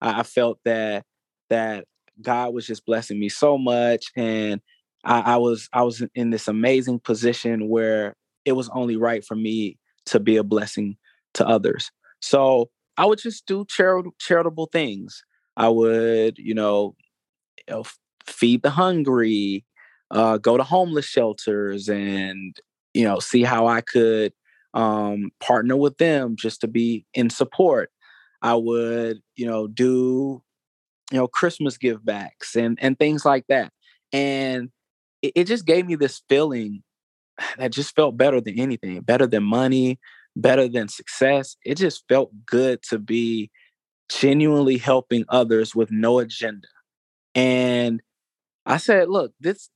I, 0.00 0.20
I 0.20 0.22
felt 0.22 0.58
that 0.64 1.04
that 1.50 1.84
God 2.22 2.54
was 2.54 2.66
just 2.66 2.86
blessing 2.86 3.20
me 3.20 3.28
so 3.28 3.58
much, 3.58 4.06
and 4.16 4.60
I, 5.04 5.20
I 5.20 5.36
was 5.36 5.68
I 5.72 5.82
was 5.82 6.02
in 6.14 6.30
this 6.30 6.48
amazing 6.48 7.00
position 7.00 7.68
where 7.68 8.16
it 8.44 8.52
was 8.52 8.70
only 8.70 8.96
right 8.96 9.24
for 9.24 9.34
me 9.34 9.78
to 10.06 10.20
be 10.20 10.36
a 10.36 10.44
blessing 10.44 10.96
to 11.34 11.46
others. 11.46 11.90
So 12.20 12.70
I 12.96 13.04
would 13.04 13.18
just 13.18 13.46
do 13.46 13.66
charitable 13.68 14.14
charitable 14.18 14.70
things. 14.72 15.22
I 15.56 15.68
would, 15.68 16.38
you 16.38 16.54
know, 16.54 16.96
you 17.68 17.74
know 17.74 17.84
feed 18.26 18.62
the 18.62 18.70
hungry, 18.70 19.64
uh, 20.10 20.38
go 20.38 20.56
to 20.56 20.62
homeless 20.62 21.06
shelters 21.06 21.88
and 21.88 22.56
you 22.96 23.04
know 23.04 23.18
see 23.20 23.42
how 23.42 23.66
i 23.66 23.80
could 23.80 24.32
um, 24.76 25.30
partner 25.40 25.74
with 25.74 25.96
them 25.96 26.36
just 26.36 26.60
to 26.60 26.68
be 26.68 27.06
in 27.14 27.30
support. 27.30 27.90
I 28.42 28.54
would 28.54 29.20
you 29.34 29.46
know 29.46 29.66
do 29.66 30.42
you 31.10 31.18
know 31.18 31.26
christmas 31.26 31.78
give 31.78 32.04
backs 32.04 32.54
and 32.54 32.78
and 32.80 32.98
things 32.98 33.24
like 33.24 33.46
that. 33.48 33.72
And 34.12 34.70
it, 35.22 35.32
it 35.34 35.44
just 35.44 35.66
gave 35.66 35.86
me 35.86 35.96
this 35.96 36.22
feeling 36.28 36.82
that 37.58 37.72
just 37.72 37.96
felt 37.96 38.16
better 38.16 38.40
than 38.40 38.60
anything 38.60 39.00
better 39.00 39.26
than 39.26 39.42
money 39.42 39.98
better 40.38 40.68
than 40.68 40.86
success. 40.86 41.56
It 41.64 41.76
just 41.76 42.04
felt 42.10 42.30
good 42.44 42.82
to 42.90 42.98
be 42.98 43.50
genuinely 44.10 44.76
helping 44.76 45.24
others 45.30 45.74
with 45.74 45.90
no 45.90 46.18
agenda. 46.18 46.68
And 47.34 48.02
i 48.66 48.76
said 48.76 49.08
look 49.08 49.32
this 49.40 49.70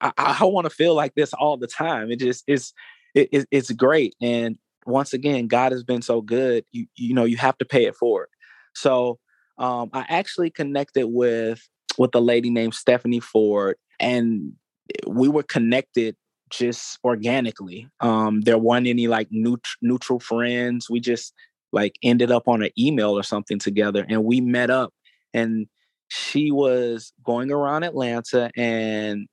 I, 0.00 0.12
I 0.18 0.44
want 0.44 0.66
to 0.66 0.70
feel 0.70 0.94
like 0.94 1.14
this 1.14 1.32
all 1.32 1.56
the 1.56 1.66
time. 1.66 2.10
It 2.10 2.18
just 2.18 2.44
is 2.46 2.72
it, 3.14 3.28
it, 3.32 3.48
it's 3.50 3.72
great. 3.72 4.14
And 4.20 4.58
once 4.84 5.12
again, 5.12 5.48
God 5.48 5.72
has 5.72 5.82
been 5.82 6.02
so 6.02 6.20
good. 6.20 6.64
You 6.72 6.86
you 6.96 7.14
know 7.14 7.24
you 7.24 7.36
have 7.36 7.58
to 7.58 7.64
pay 7.64 7.86
it 7.86 7.96
forward. 7.96 8.28
So 8.74 9.18
um, 9.58 9.90
I 9.92 10.04
actually 10.08 10.50
connected 10.50 11.06
with 11.06 11.66
with 11.98 12.14
a 12.14 12.20
lady 12.20 12.50
named 12.50 12.74
Stephanie 12.74 13.20
Ford, 13.20 13.76
and 13.98 14.52
we 15.06 15.28
were 15.28 15.42
connected 15.42 16.16
just 16.50 16.98
organically. 17.04 17.88
Um, 18.00 18.42
there 18.42 18.58
weren't 18.58 18.86
any 18.86 19.08
like 19.08 19.28
neut- 19.30 19.76
neutral 19.82 20.20
friends. 20.20 20.88
We 20.88 21.00
just 21.00 21.32
like 21.72 21.96
ended 22.02 22.30
up 22.30 22.46
on 22.48 22.62
an 22.62 22.70
email 22.78 23.18
or 23.18 23.22
something 23.22 23.58
together, 23.58 24.04
and 24.08 24.24
we 24.24 24.40
met 24.40 24.70
up. 24.70 24.92
And 25.34 25.66
she 26.08 26.50
was 26.50 27.12
going 27.24 27.50
around 27.50 27.82
Atlanta 27.82 28.50
and 28.56 29.26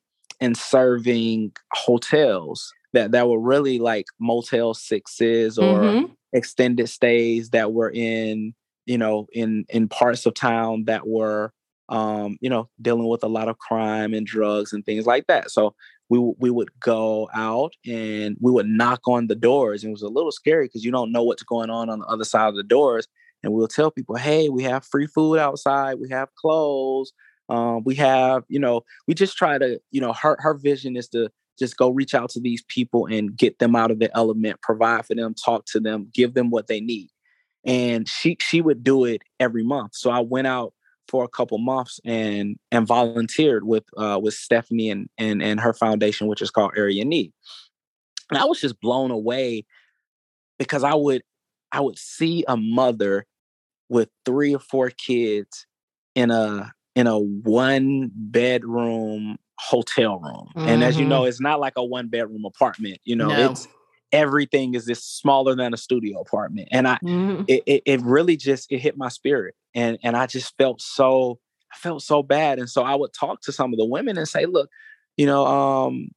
and 0.43 0.57
serving 0.57 1.53
hotels 1.71 2.73
that 2.91 3.13
that 3.13 3.29
were 3.29 3.39
really 3.39 3.79
like 3.79 4.05
motel 4.19 4.73
sixes 4.73 5.57
or 5.57 5.79
mm-hmm. 5.79 6.13
extended 6.33 6.89
stays 6.89 7.51
that 7.51 7.71
were 7.71 7.89
in 7.89 8.53
you 8.85 8.97
know 8.97 9.25
in 9.31 9.65
in 9.69 9.87
parts 9.87 10.25
of 10.25 10.33
town 10.33 10.83
that 10.83 11.07
were 11.07 11.53
um 11.87 12.37
you 12.41 12.49
know 12.49 12.67
dealing 12.81 13.07
with 13.07 13.23
a 13.23 13.27
lot 13.27 13.47
of 13.47 13.57
crime 13.57 14.13
and 14.13 14.27
drugs 14.27 14.73
and 14.73 14.85
things 14.85 15.05
like 15.05 15.25
that 15.27 15.49
so 15.49 15.73
we 16.09 16.19
we 16.37 16.49
would 16.49 16.69
go 16.81 17.29
out 17.33 17.73
and 17.85 18.35
we 18.41 18.51
would 18.51 18.67
knock 18.67 18.99
on 19.07 19.27
the 19.27 19.35
doors 19.35 19.81
and 19.81 19.91
it 19.91 19.93
was 19.93 20.01
a 20.01 20.09
little 20.09 20.31
scary 20.31 20.65
because 20.65 20.83
you 20.83 20.91
don't 20.91 21.13
know 21.13 21.23
what's 21.23 21.43
going 21.43 21.69
on 21.69 21.89
on 21.89 21.99
the 21.99 22.05
other 22.07 22.25
side 22.25 22.49
of 22.49 22.55
the 22.55 22.63
doors 22.63 23.07
and 23.43 23.53
we'll 23.53 23.65
tell 23.65 23.89
people 23.89 24.17
hey 24.17 24.49
we 24.49 24.61
have 24.61 24.85
free 24.85 25.07
food 25.07 25.39
outside 25.39 25.95
we 25.99 26.09
have 26.09 26.35
clothes 26.35 27.13
um, 27.49 27.83
we 27.83 27.95
have, 27.95 28.43
you 28.47 28.59
know, 28.59 28.81
we 29.07 29.13
just 29.13 29.37
try 29.37 29.57
to, 29.57 29.79
you 29.91 30.01
know, 30.01 30.13
her 30.13 30.37
her 30.39 30.53
vision 30.53 30.95
is 30.95 31.07
to 31.09 31.29
just 31.59 31.77
go 31.77 31.89
reach 31.89 32.13
out 32.13 32.29
to 32.31 32.39
these 32.39 32.63
people 32.67 33.05
and 33.05 33.37
get 33.37 33.59
them 33.59 33.75
out 33.75 33.91
of 33.91 33.99
the 33.99 34.15
element, 34.15 34.61
provide 34.61 35.05
for 35.05 35.15
them, 35.15 35.33
talk 35.33 35.65
to 35.65 35.79
them, 35.79 36.09
give 36.13 36.33
them 36.33 36.49
what 36.49 36.67
they 36.67 36.79
need. 36.79 37.09
And 37.65 38.07
she 38.07 38.37
she 38.41 38.61
would 38.61 38.83
do 38.83 39.05
it 39.05 39.21
every 39.39 39.63
month. 39.63 39.95
So 39.95 40.09
I 40.09 40.19
went 40.19 40.47
out 40.47 40.73
for 41.07 41.23
a 41.23 41.29
couple 41.29 41.57
months 41.57 41.99
and 42.05 42.57
and 42.71 42.87
volunteered 42.87 43.65
with 43.65 43.83
uh, 43.97 44.19
with 44.21 44.33
Stephanie 44.33 44.89
and 44.89 45.09
and 45.17 45.41
and 45.41 45.59
her 45.59 45.73
foundation, 45.73 46.27
which 46.27 46.41
is 46.41 46.51
called 46.51 46.71
Area 46.75 47.05
Need. 47.05 47.33
And 48.29 48.37
I 48.37 48.45
was 48.45 48.59
just 48.59 48.79
blown 48.79 49.11
away 49.11 49.65
because 50.57 50.83
I 50.83 50.95
would 50.95 51.23
I 51.71 51.81
would 51.81 51.97
see 51.97 52.45
a 52.47 52.57
mother 52.57 53.25
with 53.89 54.09
three 54.25 54.55
or 54.55 54.59
four 54.59 54.89
kids 54.89 55.65
in 56.15 56.31
a 56.31 56.73
in 56.95 57.07
a 57.07 57.17
one 57.17 58.11
bedroom 58.13 59.37
hotel 59.59 60.19
room. 60.19 60.49
Mm-hmm. 60.55 60.67
And 60.67 60.83
as 60.83 60.97
you 60.97 61.05
know, 61.05 61.21
mm-hmm. 61.21 61.29
it's 61.29 61.41
not 61.41 61.59
like 61.59 61.73
a 61.75 61.83
one 61.83 62.07
bedroom 62.07 62.45
apartment. 62.45 62.99
You 63.03 63.15
know, 63.15 63.29
no. 63.29 63.51
it's 63.51 63.67
everything 64.11 64.75
is 64.75 64.85
just 64.85 65.19
smaller 65.19 65.55
than 65.55 65.73
a 65.73 65.77
studio 65.77 66.19
apartment. 66.19 66.69
And 66.71 66.87
I 66.87 66.95
mm-hmm. 67.03 67.43
it, 67.47 67.63
it, 67.65 67.83
it 67.85 68.01
really 68.01 68.37
just 68.37 68.71
it 68.71 68.79
hit 68.79 68.97
my 68.97 69.09
spirit. 69.09 69.55
And 69.73 69.97
and 70.03 70.15
I 70.15 70.27
just 70.27 70.55
felt 70.57 70.81
so 70.81 71.39
I 71.73 71.77
felt 71.77 72.03
so 72.03 72.21
bad. 72.21 72.59
And 72.59 72.69
so 72.69 72.83
I 72.83 72.95
would 72.95 73.13
talk 73.13 73.41
to 73.41 73.51
some 73.51 73.73
of 73.73 73.79
the 73.79 73.85
women 73.85 74.17
and 74.17 74.27
say, 74.27 74.45
look, 74.45 74.69
you 75.17 75.25
know, 75.25 75.45
um, 75.45 76.09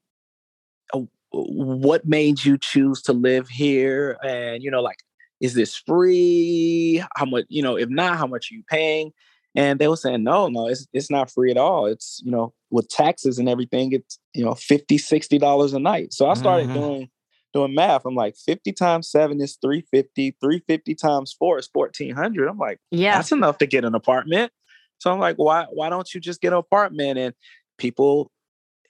uh, 0.93 1.01
what 1.33 2.07
made 2.07 2.45
you 2.45 2.59
choose 2.59 3.03
to 3.03 3.13
live 3.13 3.49
here? 3.49 4.19
And, 4.23 4.63
you 4.63 4.71
know, 4.71 4.83
like, 4.83 4.99
is 5.41 5.55
this 5.55 5.77
free? 5.77 7.03
How 7.17 7.25
much, 7.25 7.47
you 7.49 7.63
know, 7.63 7.77
if 7.77 7.89
not, 7.89 8.19
how 8.19 8.27
much 8.27 8.51
are 8.51 8.55
you 8.55 8.63
paying? 8.69 9.13
And 9.57 9.79
they 9.79 9.89
were 9.89 9.97
saying, 9.97 10.23
no, 10.23 10.49
no, 10.49 10.69
it's 10.69 10.87
it's 10.93 11.11
not 11.11 11.31
free 11.31 11.51
at 11.51 11.57
all. 11.57 11.87
It's, 11.87 12.21
you 12.25 12.31
know, 12.31 12.53
with 12.71 12.89
taxes 12.89 13.39
and 13.39 13.49
everything, 13.49 13.93
it's, 13.93 14.19
you 14.35 14.45
know, 14.45 14.55
50 14.55 14.99
$60 14.99 15.75
a 15.75 15.79
night. 15.79 16.13
So 16.13 16.29
I 16.29 16.35
started 16.35 16.69
mm-hmm. 16.69 16.79
doing 16.79 17.11
doing 17.55 17.75
math. 17.75 18.05
I'm 18.05 18.15
like, 18.15 18.37
50 18.37 18.73
times 18.73 19.09
seven 19.09 19.41
is 19.41 19.57
350, 19.63 20.37
350 20.41 20.95
times 20.95 21.35
four 21.39 21.59
is 21.59 21.71
1400. 21.73 22.49
I'm 22.49 22.59
like, 22.59 22.79
yeah, 22.91 23.17
that's 23.17 23.33
enough 23.33 23.59
to 23.59 23.67
get 23.67 23.85
an 23.85 23.95
apartment. 23.95 24.53
So 24.99 25.11
I'm 25.11 25.19
like, 25.19 25.37
why 25.37 25.67
why 25.73 25.89
don't 25.89 26.13
you 26.15 26.21
just 26.21 26.41
get 26.41 26.53
an 26.53 26.59
apartment? 26.59 27.19
And 27.19 27.35
people 27.79 28.31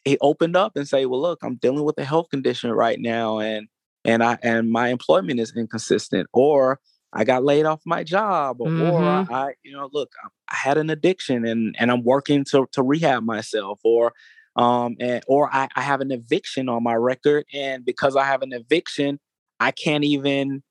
he 0.04 0.18
opened 0.20 0.56
up 0.56 0.76
and 0.76 0.88
say, 0.88 1.06
well, 1.06 1.20
look, 1.20 1.40
I'm 1.42 1.56
dealing 1.56 1.84
with 1.84 1.98
a 1.98 2.04
health 2.04 2.28
condition 2.30 2.70
right 2.72 2.98
now, 2.98 3.38
and 3.38 3.68
and 4.04 4.22
I 4.22 4.38
and 4.42 4.70
my 4.70 4.88
employment 4.88 5.40
is 5.40 5.54
inconsistent, 5.56 6.28
or 6.32 6.80
I 7.12 7.24
got 7.24 7.44
laid 7.44 7.64
off 7.64 7.80
my 7.86 8.04
job, 8.04 8.60
or, 8.60 8.68
mm-hmm. 8.68 8.90
or 8.90 9.02
I, 9.34 9.54
you 9.62 9.72
know, 9.72 9.88
look, 9.92 10.10
I 10.50 10.56
had 10.56 10.76
an 10.78 10.90
addiction 10.90 11.46
and 11.46 11.74
and 11.78 11.90
I'm 11.90 12.04
working 12.04 12.44
to 12.50 12.66
to 12.72 12.82
rehab 12.82 13.22
myself, 13.22 13.80
or 13.84 14.12
um, 14.56 14.96
and 15.00 15.22
or 15.26 15.48
I, 15.52 15.68
I 15.76 15.82
have 15.82 16.00
an 16.00 16.10
eviction 16.10 16.68
on 16.68 16.82
my 16.82 16.94
record, 16.94 17.44
and 17.52 17.84
because 17.84 18.16
I 18.16 18.24
have 18.24 18.42
an 18.42 18.52
eviction, 18.52 19.18
I 19.60 19.70
can't 19.70 20.04
even 20.04 20.62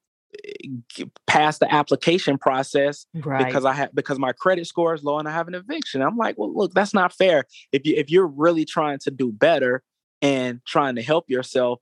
pass 1.27 1.59
the 1.59 1.73
application 1.73 2.37
process 2.37 3.05
right. 3.13 3.45
because 3.45 3.65
I 3.65 3.73
have 3.73 3.93
because 3.93 4.19
my 4.19 4.33
credit 4.33 4.67
score 4.67 4.93
is 4.93 5.03
low 5.03 5.19
and 5.19 5.27
I 5.27 5.31
have 5.31 5.47
an 5.47 5.55
eviction. 5.55 6.01
I'm 6.01 6.17
like, 6.17 6.37
well, 6.37 6.53
look, 6.53 6.73
that's 6.73 6.93
not 6.93 7.13
fair. 7.13 7.45
If 7.71 7.85
you 7.85 7.95
if 7.95 8.09
you're 8.09 8.27
really 8.27 8.65
trying 8.65 8.99
to 8.99 9.11
do 9.11 9.31
better 9.31 9.83
and 10.21 10.61
trying 10.65 10.95
to 10.95 11.01
help 11.01 11.29
yourself, 11.29 11.79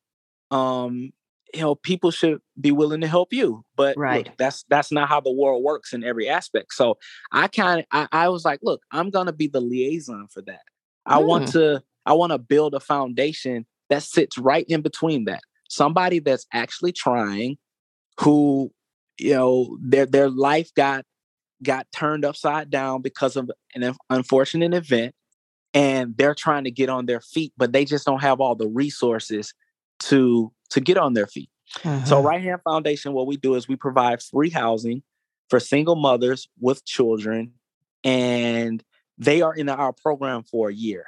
um, 0.52 1.12
you 1.54 1.62
know, 1.62 1.76
people 1.76 2.12
should 2.12 2.40
be 2.60 2.72
willing 2.72 3.02
to 3.02 3.08
help 3.08 3.32
you. 3.32 3.64
But 3.76 3.96
right. 3.98 4.26
Look, 4.26 4.38
that's 4.38 4.66
that's 4.70 4.92
not 4.92 5.10
how 5.10 5.22
the 5.22 5.32
world 5.32 5.64
works 5.64 5.94
in 5.94 6.04
every 6.04 6.28
aspect. 6.28 6.74
So 6.74 6.98
I 7.32 7.48
kind 7.48 7.82
of 7.82 7.86
I, 7.92 8.08
I, 8.12 8.30
was 8.30 8.44
like, 8.44 8.60
look, 8.64 8.82
I'm 8.92 9.10
gonna 9.10 9.34
be 9.34 9.48
the 9.48 9.62
liaison 9.62 10.28
for 10.32 10.42
that. 10.44 10.62
I 11.06 11.20
mm. 11.20 11.28
want 11.28 11.50
to 11.50 11.84
I 12.06 12.14
want 12.14 12.32
to 12.32 12.40
build 12.40 12.74
a 12.74 12.80
foundation 12.80 13.66
that 13.90 14.04
sits 14.04 14.38
right 14.38 14.66
in 14.68 14.82
between 14.82 15.26
that. 15.26 15.42
Somebody 15.70 16.20
that's 16.20 16.46
actually 16.54 16.92
trying 16.92 17.58
who 18.20 18.72
you 19.20 19.34
know 19.34 19.78
their 19.82 20.06
their 20.06 20.30
life 20.30 20.74
got 20.76 21.06
got 21.62 21.88
turned 21.92 22.26
upside 22.26 22.70
down 22.70 23.02
because 23.02 23.36
of 23.36 23.50
an 23.76 23.96
unfortunate 24.10 24.74
event 24.74 25.16
and 25.74 26.16
they're 26.18 26.36
trying 26.36 26.66
to 26.66 26.72
get 26.72 26.90
on 26.90 27.06
their 27.06 27.22
feet 27.22 27.54
but 27.58 27.72
they 27.72 27.86
just 27.86 28.06
don't 28.06 28.22
have 28.22 28.42
all 28.42 28.56
the 28.56 28.68
resources 28.68 29.54
to 30.04 30.52
to 30.70 30.80
get 30.80 30.98
on 30.98 31.14
their 31.14 31.28
feet 31.28 31.50
uh-huh. 31.84 32.04
so 32.06 32.22
right 32.22 32.42
hand 32.42 32.62
foundation 32.64 33.14
what 33.14 33.28
we 33.28 33.38
do 33.38 33.56
is 33.56 33.68
we 33.68 33.76
provide 33.76 34.22
free 34.22 34.50
housing 34.50 35.02
for 35.50 35.60
single 35.60 35.96
mothers 35.96 36.48
with 36.60 36.86
children 36.86 37.54
and 38.04 38.84
they 39.18 39.42
are 39.42 39.54
in 39.54 39.70
our 39.70 39.94
program 39.94 40.44
for 40.44 40.70
a 40.70 40.74
year 40.74 41.06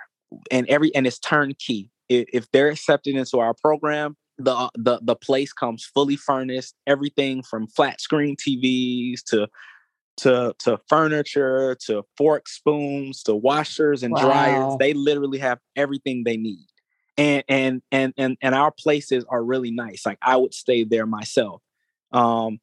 and 0.52 0.68
every 0.68 0.94
and 0.96 1.08
it's 1.08 1.20
turnkey 1.20 1.90
if 2.08 2.50
they're 2.52 2.70
accepted 2.70 3.16
into 3.16 3.40
our 3.40 3.54
program 3.54 4.16
the 4.38 4.70
the 4.75 5.00
the 5.02 5.16
place 5.16 5.54
comes 5.54 5.86
fully 5.86 6.16
furnished 6.16 6.74
everything 6.88 7.42
from 7.42 7.68
flat 7.68 8.02
screen 8.02 8.36
tvs 8.36 9.24
to 9.24 9.48
to 10.18 10.54
to 10.60 10.80
furniture 10.88 11.75
to 11.86 12.04
forks 12.18 12.56
spoons 12.56 13.24
to 13.24 13.36
washers 13.36 14.04
and 14.04 14.14
wow. 14.14 14.22
dryers 14.22 14.75
they 14.80 14.94
literally 14.94 15.38
have 15.38 15.60
everything 15.75 16.24
they 16.24 16.38
need 16.38 16.66
and 17.18 17.44
and 17.48 17.82
and 17.92 18.14
and 18.18 18.38
and 18.42 18.56
our 18.56 18.72
places 18.72 19.26
are 19.30 19.44
really 19.44 19.72
nice 19.72 20.06
like 20.06 20.18
i 20.22 20.36
would 20.36 20.54
stay 20.54 20.84
there 20.84 21.06
myself 21.06 21.62
um 22.12 22.60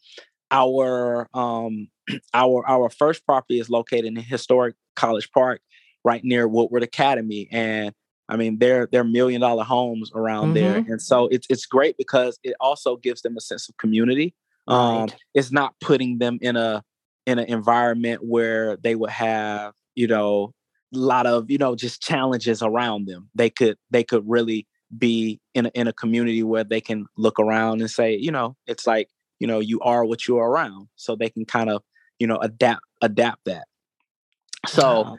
our 0.51 1.29
um 1.35 1.89
our 2.35 2.67
our 2.69 2.91
first 2.91 3.25
property 3.25 3.59
is 3.59 3.71
located 3.71 4.07
in 4.07 4.17
historic 4.17 4.75
college 4.97 5.31
park 5.33 5.61
right 6.05 6.25
near 6.25 6.47
woodward 6.47 6.83
academy 6.83 7.49
and 7.51 7.95
I 8.29 8.37
mean, 8.37 8.59
they're 8.59 8.88
they're 8.91 9.05
million 9.05 9.43
dollar 9.43 9.62
homes 9.62 10.11
around 10.15 10.55
mm-hmm. 10.55 10.55
there, 10.55 10.77
and 10.77 11.03
so 11.03 11.29
it's 11.29 11.47
it's 11.51 11.67
great 11.67 11.99
because 11.99 12.38
it 12.43 12.55
also 12.61 12.97
gives 12.97 13.21
them 13.21 13.37
a 13.37 13.41
sense 13.43 13.69
of 13.69 13.77
community. 13.77 14.35
Um, 14.69 15.01
right. 15.01 15.17
It's 15.35 15.53
not 15.53 15.75
putting 15.81 16.17
them 16.17 16.38
in 16.41 16.57
a 16.57 16.83
in 17.27 17.38
an 17.38 17.47
environment 17.47 18.25
where 18.25 18.79
they 18.79 18.95
would 18.95 19.11
have 19.11 19.75
you 19.95 20.07
know 20.07 20.55
lot 20.92 21.26
of 21.26 21.50
you 21.50 21.59
know 21.59 21.74
just 21.74 22.02
challenges 22.02 22.62
around 22.62 23.07
them. 23.07 23.31
They 23.35 23.50
could 23.50 23.76
they 23.90 24.05
could 24.05 24.28
really 24.28 24.66
be 24.96 25.40
in 25.55 25.66
a, 25.66 25.70
in 25.70 25.88
a 25.88 25.92
community 25.92 26.42
where 26.42 26.64
they 26.64 26.81
can 26.81 27.07
look 27.16 27.40
around 27.40 27.81
and 27.81 27.90
say, 27.90 28.14
you 28.16 28.31
know, 28.31 28.57
it's 28.66 28.87
like 28.87 29.09
you 29.38 29.46
know 29.46 29.61
you 29.61 29.81
are 29.81 30.05
what 30.05 30.28
you 30.28 30.38
are 30.38 30.50
around, 30.50 30.88
so 30.96 31.16
they 31.16 31.31
can 31.31 31.44
kind 31.44 31.70
of 31.70 31.83
you 32.18 32.26
know 32.26 32.37
adapt 32.38 32.83
adapt 33.00 33.44
that. 33.46 33.64
So 34.66 35.02
wow 35.02 35.16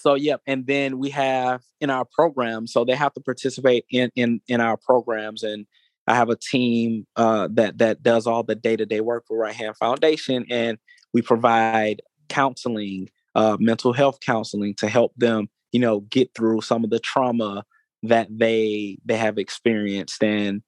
so 0.00 0.14
yep 0.14 0.40
and 0.46 0.66
then 0.66 0.98
we 0.98 1.10
have 1.10 1.62
in 1.80 1.90
our 1.90 2.04
program 2.04 2.66
so 2.66 2.84
they 2.84 2.94
have 2.94 3.12
to 3.12 3.20
participate 3.20 3.84
in 3.90 4.10
in 4.16 4.40
in 4.48 4.60
our 4.60 4.76
programs 4.76 5.42
and 5.42 5.66
i 6.06 6.14
have 6.14 6.30
a 6.30 6.36
team 6.36 7.06
uh, 7.16 7.48
that 7.52 7.78
that 7.78 8.02
does 8.02 8.26
all 8.26 8.42
the 8.42 8.54
day-to-day 8.54 9.00
work 9.00 9.24
for 9.26 9.36
right 9.36 9.54
hand 9.54 9.76
foundation 9.76 10.44
and 10.50 10.78
we 11.12 11.20
provide 11.20 12.00
counseling 12.28 13.08
uh, 13.34 13.56
mental 13.60 13.92
health 13.92 14.18
counseling 14.20 14.74
to 14.74 14.88
help 14.88 15.12
them 15.16 15.48
you 15.72 15.80
know 15.80 16.00
get 16.00 16.30
through 16.34 16.60
some 16.60 16.84
of 16.84 16.90
the 16.90 17.00
trauma 17.00 17.64
that 18.02 18.28
they 18.30 18.98
they 19.04 19.16
have 19.16 19.38
experienced 19.38 20.22
and 20.22 20.62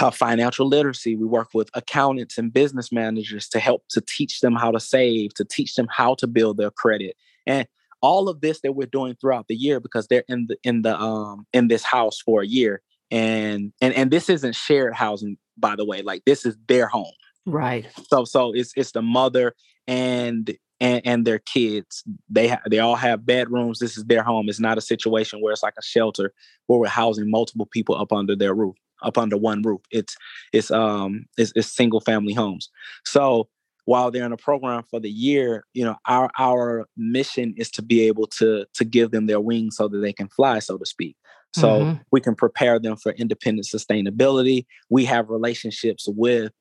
uh, 0.00 0.10
financial 0.10 0.66
literacy. 0.66 1.14
We 1.14 1.26
work 1.26 1.50
with 1.54 1.70
accountants 1.74 2.36
and 2.38 2.52
business 2.52 2.90
managers 2.90 3.48
to 3.50 3.60
help 3.60 3.84
to 3.90 4.00
teach 4.00 4.40
them 4.40 4.54
how 4.54 4.70
to 4.70 4.80
save 4.80 5.34
to 5.34 5.44
teach 5.44 5.74
them 5.74 5.86
how 5.90 6.14
to 6.16 6.26
build 6.26 6.56
their 6.56 6.70
credit. 6.70 7.16
And 7.46 7.66
all 8.00 8.28
of 8.28 8.40
this 8.40 8.60
that 8.60 8.72
we're 8.72 8.86
doing 8.86 9.14
throughout 9.14 9.46
the 9.48 9.54
year 9.54 9.80
because 9.80 10.06
they're 10.08 10.24
in 10.28 10.46
the 10.48 10.56
in 10.64 10.82
the 10.82 10.98
um 10.98 11.46
in 11.52 11.68
this 11.68 11.84
house 11.84 12.20
for 12.20 12.42
a 12.42 12.46
year. 12.46 12.82
And 13.10 13.72
and 13.80 13.94
and 13.94 14.10
this 14.10 14.28
isn't 14.28 14.54
shared 14.54 14.94
housing 14.94 15.36
by 15.56 15.76
the 15.76 15.84
way 15.84 16.02
like 16.02 16.24
this 16.24 16.44
is 16.44 16.56
their 16.66 16.86
home. 16.86 17.12
Right. 17.46 17.86
So 18.08 18.24
so 18.24 18.52
it's 18.52 18.72
it's 18.76 18.92
the 18.92 19.02
mother 19.02 19.54
and 19.86 20.56
and, 20.80 21.00
and 21.04 21.24
their 21.26 21.38
kids 21.38 22.04
they 22.28 22.48
ha- 22.48 22.62
they 22.68 22.78
all 22.78 22.96
have 22.96 23.26
bedrooms 23.26 23.78
this 23.78 23.96
is 23.96 24.04
their 24.04 24.22
home 24.22 24.48
it's 24.48 24.60
not 24.60 24.78
a 24.78 24.82
situation 24.82 25.40
where 25.40 25.52
it's 25.52 25.62
like 25.62 25.74
a 25.78 25.82
shelter 25.82 26.32
where 26.66 26.78
we're 26.78 26.88
housing 26.88 27.30
multiple 27.30 27.66
people 27.66 27.94
up 27.94 28.12
under 28.12 28.34
their 28.34 28.54
roof 28.54 28.76
up 29.02 29.18
under 29.18 29.36
one 29.36 29.62
roof 29.62 29.80
it's 29.90 30.16
it's 30.52 30.70
um 30.70 31.26
it's, 31.36 31.52
it's 31.54 31.68
single 31.68 32.00
family 32.00 32.32
homes 32.32 32.70
so 33.04 33.48
while 33.86 34.10
they're 34.10 34.24
in 34.24 34.32
a 34.32 34.36
program 34.36 34.82
for 34.82 34.98
the 34.98 35.10
year, 35.10 35.64
you 35.74 35.84
know, 35.84 35.96
our 36.06 36.30
our 36.38 36.86
mission 36.96 37.54
is 37.56 37.70
to 37.72 37.82
be 37.82 38.02
able 38.02 38.26
to 38.28 38.64
to 38.74 38.84
give 38.84 39.10
them 39.10 39.26
their 39.26 39.40
wings 39.40 39.76
so 39.76 39.88
that 39.88 39.98
they 39.98 40.12
can 40.12 40.28
fly, 40.28 40.58
so 40.58 40.78
to 40.78 40.86
speak. 40.86 41.16
So 41.54 41.68
mm-hmm. 41.68 42.02
we 42.10 42.20
can 42.20 42.34
prepare 42.34 42.80
them 42.80 42.96
for 42.96 43.12
independent 43.12 43.66
sustainability. 43.66 44.66
We 44.90 45.04
have 45.04 45.30
relationships 45.30 46.08
with 46.08 46.52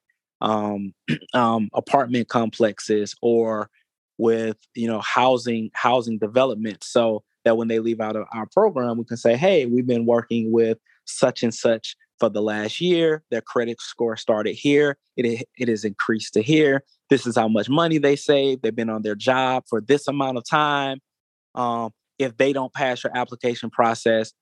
um, 0.41 0.93
um, 1.33 1.69
apartment 1.73 2.27
complexes 2.27 3.15
or 3.21 3.69
with 4.23 4.57
you 4.75 4.87
know 4.87 5.01
housing 5.01 5.69
housing 5.73 6.17
development, 6.17 6.83
so 6.83 7.23
that 7.45 7.57
when 7.57 7.67
they 7.67 7.79
leave 7.79 7.99
out 7.99 8.15
of 8.15 8.25
our 8.33 8.47
program, 8.47 8.97
we 8.97 9.05
can 9.05 9.17
say, 9.17 9.35
"Hey, 9.35 9.65
we've 9.65 9.87
been 9.87 10.05
working 10.05 10.51
with 10.51 10.77
such 11.05 11.43
and 11.43 11.53
such 11.53 11.95
for 12.19 12.29
the 12.29 12.41
last 12.41 12.79
year. 12.79 13.23
Their 13.31 13.41
credit 13.41 13.81
score 13.81 14.17
started 14.17 14.53
here. 14.53 14.97
It 15.17 15.45
it 15.57 15.67
has 15.67 15.83
increased 15.83 16.33
to 16.33 16.41
here 16.41 16.83
this 17.13 17.27
is 17.27 17.35
how 17.35 17.47
much 17.47 17.69
money 17.69 17.99
they 17.99 18.15
save. 18.15 18.61
They've 18.61 18.75
been 18.75 18.89
on 18.89 19.03
their 19.03 19.13
job 19.13 19.65
for 19.69 19.79
this 19.79 20.07
amount 20.07 20.39
of 20.39 20.43
time. 20.49 20.99
Um, 21.53 21.91
if 22.17 22.37
they 22.37 22.53
don't 22.53 22.73
pass 22.73 23.03
your 23.03 23.15
application 23.15 23.69
process, 23.69 24.33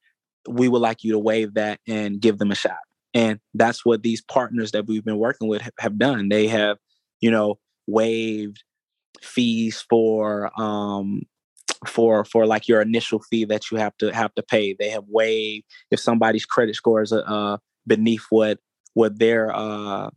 we 0.48 0.70
would 0.70 0.82
like 0.82 1.04
you 1.04 1.12
to 1.12 1.20
waive 1.20 1.56
that 1.56 1.82
and 1.86 2.22
give 2.22 2.38
them 2.38 2.50
a 2.50 2.56
shot. 2.56 2.80
And 3.14 3.40
that's 3.54 3.86
what 3.86 4.04
these 4.04 4.22
partners 4.22 4.72
that 4.72 4.88
we've 4.88 5.04
been 5.04 5.18
working 5.18 5.50
with 5.50 5.62
have 5.80 5.98
done. 5.98 6.30
They 6.30 6.48
have, 6.48 6.78
you 7.20 7.30
know, 7.30 7.60
waived 7.88 8.64
fees 9.22 9.84
for 9.90 10.52
um 10.60 11.22
for 11.88 12.24
for 12.26 12.46
like 12.46 12.68
your 12.68 12.82
initial 12.82 13.20
fee 13.20 13.46
that 13.46 13.72
you 13.72 13.78
have 13.78 13.96
to 13.98 14.14
have 14.14 14.34
to 14.36 14.44
pay. 14.44 14.76
They 14.78 14.90
have 14.90 15.06
waived 15.08 15.66
if 15.90 16.00
somebody's 16.00 16.46
credit 16.46 16.76
score 16.76 17.02
is 17.02 17.12
uh 17.12 17.58
beneath 17.88 18.26
what 18.30 18.60
what 18.94 19.18
their 19.18 19.56
uh 19.56 20.10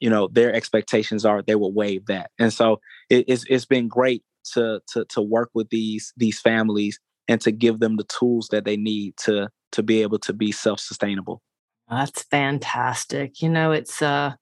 you 0.00 0.10
know 0.10 0.28
their 0.28 0.52
expectations 0.52 1.24
are 1.24 1.42
they 1.42 1.54
will 1.54 1.72
waive 1.72 2.06
that. 2.06 2.30
And 2.38 2.52
so 2.52 2.80
it, 3.10 3.24
it's, 3.28 3.44
it's 3.48 3.64
been 3.64 3.88
great 3.88 4.22
to, 4.54 4.80
to 4.92 5.04
to 5.06 5.22
work 5.22 5.50
with 5.54 5.70
these 5.70 6.12
these 6.16 6.40
families 6.40 6.98
and 7.28 7.40
to 7.42 7.52
give 7.52 7.80
them 7.80 7.96
the 7.96 8.04
tools 8.04 8.48
that 8.50 8.64
they 8.64 8.76
need 8.76 9.16
to 9.18 9.48
to 9.72 9.82
be 9.82 10.02
able 10.02 10.18
to 10.20 10.32
be 10.32 10.50
self-sustainable. 10.50 11.42
That's 11.88 12.22
fantastic. 12.24 13.40
You 13.40 13.50
know 13.50 13.72
it's 13.72 14.02
uh 14.02 14.34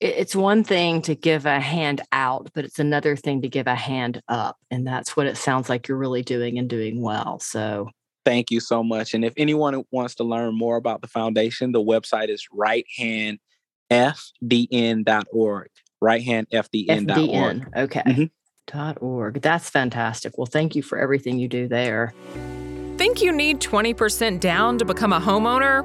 it's 0.00 0.34
one 0.34 0.64
thing 0.64 1.02
to 1.02 1.14
give 1.14 1.44
a 1.44 1.60
hand 1.60 2.00
out, 2.10 2.50
but 2.54 2.64
it's 2.64 2.78
another 2.78 3.16
thing 3.16 3.42
to 3.42 3.48
give 3.48 3.66
a 3.66 3.74
hand 3.74 4.22
up. 4.28 4.56
And 4.70 4.86
that's 4.86 5.14
what 5.16 5.26
it 5.26 5.36
sounds 5.36 5.68
like 5.68 5.88
you're 5.88 5.98
really 5.98 6.22
doing 6.22 6.58
and 6.58 6.68
doing 6.68 7.02
well. 7.02 7.38
So 7.38 7.90
thank 8.24 8.50
you 8.50 8.60
so 8.60 8.82
much. 8.82 9.12
And 9.12 9.24
if 9.24 9.34
anyone 9.36 9.84
wants 9.90 10.14
to 10.16 10.24
learn 10.24 10.56
more 10.56 10.76
about 10.76 11.02
the 11.02 11.08
foundation, 11.08 11.72
the 11.72 11.82
website 11.82 12.28
is 12.28 12.48
righthandfdn.org. 12.54 13.38
Righthandfdn.org. 16.02 17.06
FDN. 17.06 17.76
Okay. 17.76 18.02
Mm-hmm. 18.06 18.24
Dot 18.66 19.02
org. 19.02 19.42
That's 19.42 19.68
fantastic. 19.68 20.38
Well, 20.38 20.46
thank 20.46 20.74
you 20.76 20.82
for 20.82 20.96
everything 20.98 21.38
you 21.38 21.48
do 21.48 21.68
there. 21.68 22.14
Think 22.96 23.20
you 23.20 23.32
need 23.32 23.60
20% 23.60 24.40
down 24.40 24.78
to 24.78 24.84
become 24.84 25.12
a 25.12 25.20
homeowner? 25.20 25.84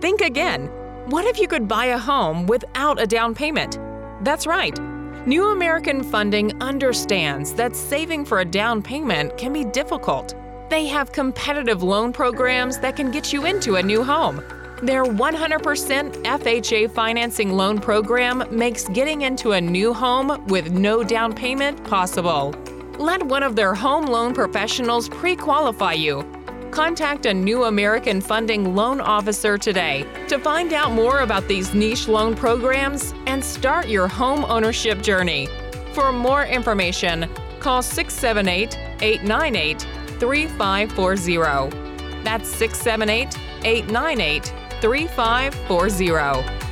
Think 0.00 0.20
again. 0.20 0.70
What 1.06 1.24
if 1.24 1.38
you 1.38 1.46
could 1.46 1.68
buy 1.68 1.84
a 1.86 1.98
home 1.98 2.46
without 2.46 3.00
a 3.00 3.06
down 3.06 3.32
payment? 3.32 3.78
That's 4.22 4.44
right. 4.44 4.76
New 5.24 5.50
American 5.50 6.02
Funding 6.02 6.60
understands 6.60 7.54
that 7.54 7.76
saving 7.76 8.24
for 8.24 8.40
a 8.40 8.44
down 8.44 8.82
payment 8.82 9.38
can 9.38 9.52
be 9.52 9.64
difficult. 9.64 10.34
They 10.68 10.88
have 10.88 11.12
competitive 11.12 11.84
loan 11.84 12.12
programs 12.12 12.80
that 12.80 12.96
can 12.96 13.12
get 13.12 13.32
you 13.32 13.46
into 13.46 13.76
a 13.76 13.82
new 13.84 14.02
home. 14.02 14.42
Their 14.82 15.04
100% 15.04 16.24
FHA 16.24 16.90
financing 16.90 17.52
loan 17.52 17.78
program 17.78 18.42
makes 18.50 18.88
getting 18.88 19.22
into 19.22 19.52
a 19.52 19.60
new 19.60 19.94
home 19.94 20.44
with 20.48 20.72
no 20.72 21.04
down 21.04 21.32
payment 21.32 21.84
possible. 21.84 22.52
Let 22.98 23.22
one 23.22 23.44
of 23.44 23.54
their 23.54 23.74
home 23.74 24.06
loan 24.06 24.34
professionals 24.34 25.08
pre 25.08 25.36
qualify 25.36 25.92
you 25.92 26.35
Contact 26.76 27.24
a 27.24 27.32
new 27.32 27.64
American 27.64 28.20
Funding 28.20 28.74
loan 28.74 29.00
officer 29.00 29.56
today 29.56 30.04
to 30.28 30.38
find 30.38 30.74
out 30.74 30.92
more 30.92 31.20
about 31.20 31.48
these 31.48 31.72
niche 31.72 32.06
loan 32.06 32.36
programs 32.36 33.14
and 33.26 33.42
start 33.42 33.88
your 33.88 34.06
home 34.06 34.44
ownership 34.44 35.00
journey. 35.00 35.48
For 35.94 36.12
more 36.12 36.44
information, 36.44 37.30
call 37.60 37.80
678 37.80 38.76
898 39.00 39.80
3540. 40.20 42.22
That's 42.22 42.46
678 42.46 43.38
898 43.64 44.52
3540. 44.82 46.65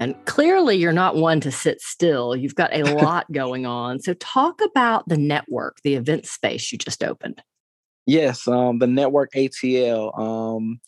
And 0.00 0.16
clearly, 0.24 0.76
you're 0.76 0.92
not 0.92 1.16
one 1.16 1.40
to 1.40 1.52
sit 1.52 1.80
still. 1.82 2.34
You've 2.34 2.54
got 2.54 2.74
a 2.74 2.82
lot 3.02 3.30
going 3.30 3.66
on. 3.66 4.00
So, 4.00 4.14
talk 4.14 4.60
about 4.64 5.06
the 5.08 5.18
network, 5.18 5.76
the 5.84 5.94
event 5.94 6.26
space 6.26 6.72
you 6.72 6.78
just 6.78 7.04
opened. 7.04 7.42
Yes, 8.06 8.48
um, 8.48 8.78
the 8.78 8.86
network 8.86 9.30
ATL. 9.34 10.18
Um, 10.18 10.80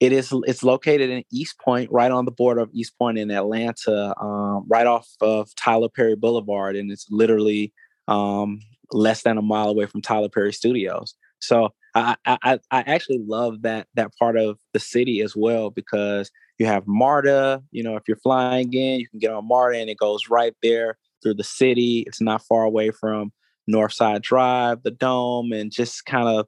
it 0.00 0.12
is 0.12 0.34
it's 0.46 0.62
located 0.62 1.08
in 1.08 1.24
East 1.32 1.58
Point, 1.58 1.90
right 1.90 2.10
on 2.10 2.26
the 2.26 2.30
border 2.30 2.60
of 2.60 2.70
East 2.74 2.98
Point 2.98 3.18
in 3.18 3.30
Atlanta, 3.30 4.14
um, 4.20 4.66
right 4.68 4.86
off 4.86 5.08
of 5.20 5.54
Tyler 5.54 5.88
Perry 5.88 6.16
Boulevard, 6.16 6.76
and 6.76 6.90
it's 6.90 7.06
literally 7.10 7.72
um, 8.08 8.60
less 8.92 9.22
than 9.22 9.38
a 9.38 9.42
mile 9.42 9.68
away 9.68 9.86
from 9.86 10.02
Tyler 10.02 10.28
Perry 10.28 10.52
Studios. 10.52 11.14
So 11.38 11.70
I, 11.96 12.38
I 12.42 12.58
I 12.70 12.80
actually 12.82 13.20
love 13.26 13.62
that 13.62 13.88
that 13.94 14.12
part 14.18 14.36
of 14.36 14.58
the 14.72 14.80
city 14.80 15.20
as 15.20 15.34
well 15.34 15.70
because 15.70 16.30
you 16.58 16.66
have 16.66 16.86
MARTA. 16.86 17.62
You 17.70 17.82
know, 17.82 17.96
if 17.96 18.02
you're 18.06 18.18
flying 18.18 18.72
in, 18.72 19.00
you 19.00 19.08
can 19.08 19.18
get 19.18 19.30
on 19.30 19.48
MARTA 19.48 19.78
and 19.78 19.90
it 19.90 19.98
goes 19.98 20.28
right 20.28 20.54
there 20.62 20.98
through 21.22 21.34
the 21.34 21.44
city. 21.44 22.04
It's 22.06 22.20
not 22.20 22.42
far 22.42 22.64
away 22.64 22.90
from 22.90 23.32
Northside 23.70 24.22
Drive, 24.22 24.82
the 24.82 24.90
Dome, 24.90 25.52
and 25.52 25.72
just 25.72 26.04
kind 26.06 26.28
of 26.28 26.46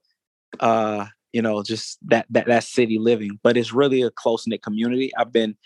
uh, 0.60 1.06
you 1.32 1.42
know, 1.42 1.62
just 1.62 1.98
that 2.08 2.26
that 2.30 2.46
that 2.46 2.64
city 2.64 2.98
living. 2.98 3.38
But 3.42 3.56
it's 3.56 3.72
really 3.72 4.02
a 4.02 4.10
close 4.10 4.46
knit 4.46 4.62
community. 4.62 5.12
I've 5.16 5.32
been 5.32 5.56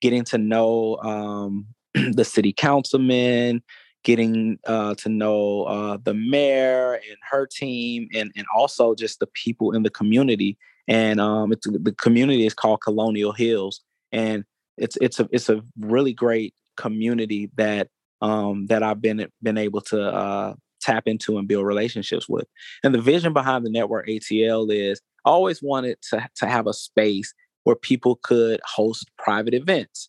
getting 0.00 0.24
to 0.24 0.38
know 0.38 0.96
um, 1.02 1.66
the 1.94 2.24
city 2.24 2.52
councilmen, 2.52 3.62
getting 4.04 4.58
uh, 4.66 4.94
to 4.96 5.08
know 5.08 5.64
uh, 5.64 5.98
the 6.02 6.14
mayor 6.14 6.94
and 6.94 7.16
her 7.30 7.46
team, 7.46 8.08
and 8.14 8.32
and 8.36 8.46
also 8.54 8.94
just 8.94 9.20
the 9.20 9.28
people 9.28 9.72
in 9.72 9.82
the 9.82 9.90
community. 9.90 10.56
And 10.86 11.20
um, 11.20 11.50
the 11.50 11.94
community 11.98 12.46
is 12.46 12.54
called 12.54 12.80
Colonial 12.80 13.32
Hills, 13.32 13.82
and 14.10 14.44
it's 14.76 14.96
it's 15.00 15.20
a 15.20 15.28
it's 15.32 15.48
a 15.48 15.62
really 15.78 16.12
great 16.12 16.54
community 16.76 17.50
that 17.56 17.88
um, 18.22 18.66
that 18.66 18.82
I've 18.82 19.02
been 19.02 19.28
been 19.42 19.58
able 19.58 19.80
to 19.82 20.02
uh, 20.02 20.54
tap 20.80 21.04
into 21.06 21.38
and 21.38 21.48
build 21.48 21.66
relationships 21.66 22.28
with. 22.28 22.46
And 22.82 22.94
the 22.94 23.00
vision 23.00 23.32
behind 23.32 23.66
the 23.66 23.70
network 23.70 24.08
ATL 24.08 24.72
is 24.72 25.00
I 25.24 25.30
always 25.30 25.62
wanted 25.62 25.98
to 26.10 26.28
to 26.36 26.46
have 26.46 26.66
a 26.66 26.72
space 26.72 27.34
where 27.64 27.76
people 27.76 28.18
could 28.22 28.60
host 28.64 29.10
private 29.18 29.54
events. 29.54 30.08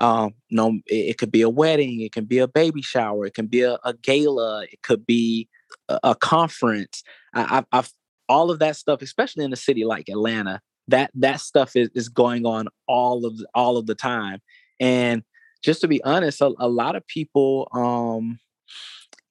Um, 0.00 0.34
no, 0.50 0.78
it, 0.86 1.10
it 1.10 1.18
could 1.18 1.30
be 1.30 1.42
a 1.42 1.48
wedding, 1.48 2.00
it 2.00 2.12
can 2.12 2.24
be 2.24 2.38
a 2.38 2.48
baby 2.48 2.82
shower, 2.82 3.26
it 3.26 3.34
can 3.34 3.46
be 3.46 3.62
a, 3.62 3.78
a 3.84 3.94
gala, 3.94 4.64
it 4.64 4.82
could 4.82 5.06
be 5.06 5.48
a, 5.88 6.00
a 6.02 6.14
conference. 6.14 7.02
I, 7.34 7.64
I've 7.72 7.92
all 8.28 8.50
of 8.50 8.60
that 8.60 8.76
stuff, 8.76 9.02
especially 9.02 9.44
in 9.44 9.52
a 9.52 9.56
city 9.56 9.84
like 9.84 10.08
Atlanta, 10.08 10.60
that 10.90 11.10
that 11.14 11.40
stuff 11.40 11.76
is, 11.76 11.88
is 11.94 12.08
going 12.08 12.44
on 12.46 12.68
all 12.86 13.24
of 13.24 13.38
all 13.54 13.76
of 13.76 13.86
the 13.86 13.94
time 13.94 14.40
and 14.78 15.22
just 15.62 15.80
to 15.80 15.88
be 15.88 16.02
honest 16.04 16.40
a, 16.40 16.52
a 16.58 16.68
lot 16.68 16.96
of 16.96 17.06
people 17.06 17.68
um 17.72 18.38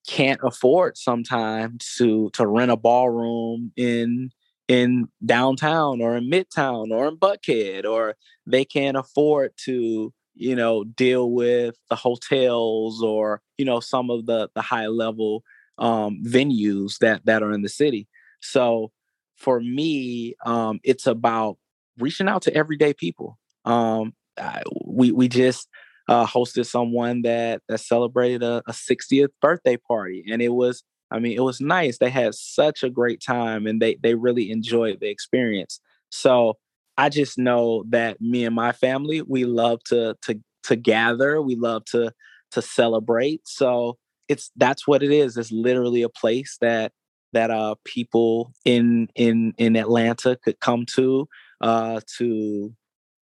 can't 0.07 0.39
afford 0.43 0.97
sometimes 0.97 1.93
to 1.97 2.29
to 2.33 2.47
rent 2.47 2.71
a 2.71 2.77
ballroom 2.77 3.71
in 3.75 4.31
in 4.67 5.07
downtown 5.25 6.01
or 6.01 6.15
in 6.15 6.29
midtown 6.29 6.91
or 6.91 7.07
in 7.07 7.17
buckhead 7.17 7.85
or 7.85 8.15
they 8.45 8.63
can't 8.63 8.97
afford 8.97 9.51
to 9.57 10.13
you 10.39 10.55
know 10.55 10.83
deal 10.83 11.31
with 11.31 11.75
the 11.89 11.95
hotels 11.95 13.03
or 13.03 13.41
you 13.57 13.65
know 13.65 13.79
some 13.79 14.09
of 14.09 14.25
the 14.25 14.49
the 14.55 14.61
high 14.61 14.87
level 14.87 15.43
um 15.77 16.21
venues 16.25 16.97
that 16.99 17.25
that 17.25 17.43
are 17.43 17.51
in 17.51 17.61
the 17.61 17.69
city 17.69 18.07
so 18.41 18.91
for 19.39 19.59
me, 19.61 20.35
um, 20.45 20.79
it's 20.83 21.07
about 21.07 21.57
reaching 21.97 22.27
out 22.27 22.41
to 22.43 22.53
everyday 22.53 22.93
people. 22.93 23.39
Um, 23.65 24.13
I, 24.37 24.61
we 24.85 25.11
we 25.11 25.27
just 25.27 25.67
uh, 26.07 26.25
hosted 26.25 26.65
someone 26.65 27.21
that 27.23 27.61
that 27.69 27.79
celebrated 27.79 28.43
a, 28.43 28.61
a 28.67 28.71
60th 28.71 29.29
birthday 29.41 29.77
party, 29.77 30.25
and 30.29 30.41
it 30.41 30.49
was 30.49 30.83
I 31.11 31.19
mean 31.19 31.37
it 31.37 31.41
was 31.41 31.61
nice. 31.61 31.97
They 31.97 32.09
had 32.09 32.35
such 32.35 32.83
a 32.83 32.89
great 32.89 33.21
time, 33.25 33.65
and 33.65 33.81
they 33.81 33.95
they 34.01 34.15
really 34.15 34.51
enjoyed 34.51 34.99
the 34.99 35.09
experience. 35.09 35.79
So 36.09 36.57
I 36.99 37.07
just 37.07 37.37
know 37.37 37.85
that 37.91 38.19
me 38.19 38.43
and 38.43 38.53
my 38.53 38.73
family 38.73 39.21
we 39.21 39.45
love 39.45 39.79
to 39.85 40.17
to 40.23 40.41
to 40.63 40.75
gather. 40.75 41.41
We 41.41 41.55
love 41.55 41.85
to 41.93 42.11
to 42.51 42.61
celebrate. 42.61 43.41
So 43.47 43.97
it's 44.27 44.51
that's 44.57 44.85
what 44.85 45.01
it 45.01 45.11
is. 45.11 45.37
It's 45.37 45.49
literally 45.49 46.01
a 46.01 46.09
place 46.09 46.57
that 46.59 46.91
that 47.31 47.51
uh, 47.51 47.75
people 47.85 48.51
in 48.65 49.07
in 49.15 49.53
in 49.57 49.77
Atlanta 49.77 50.37
could 50.43 50.59
come 50.59 50.85
to 50.95 51.29
uh, 51.61 52.01
to 52.17 52.75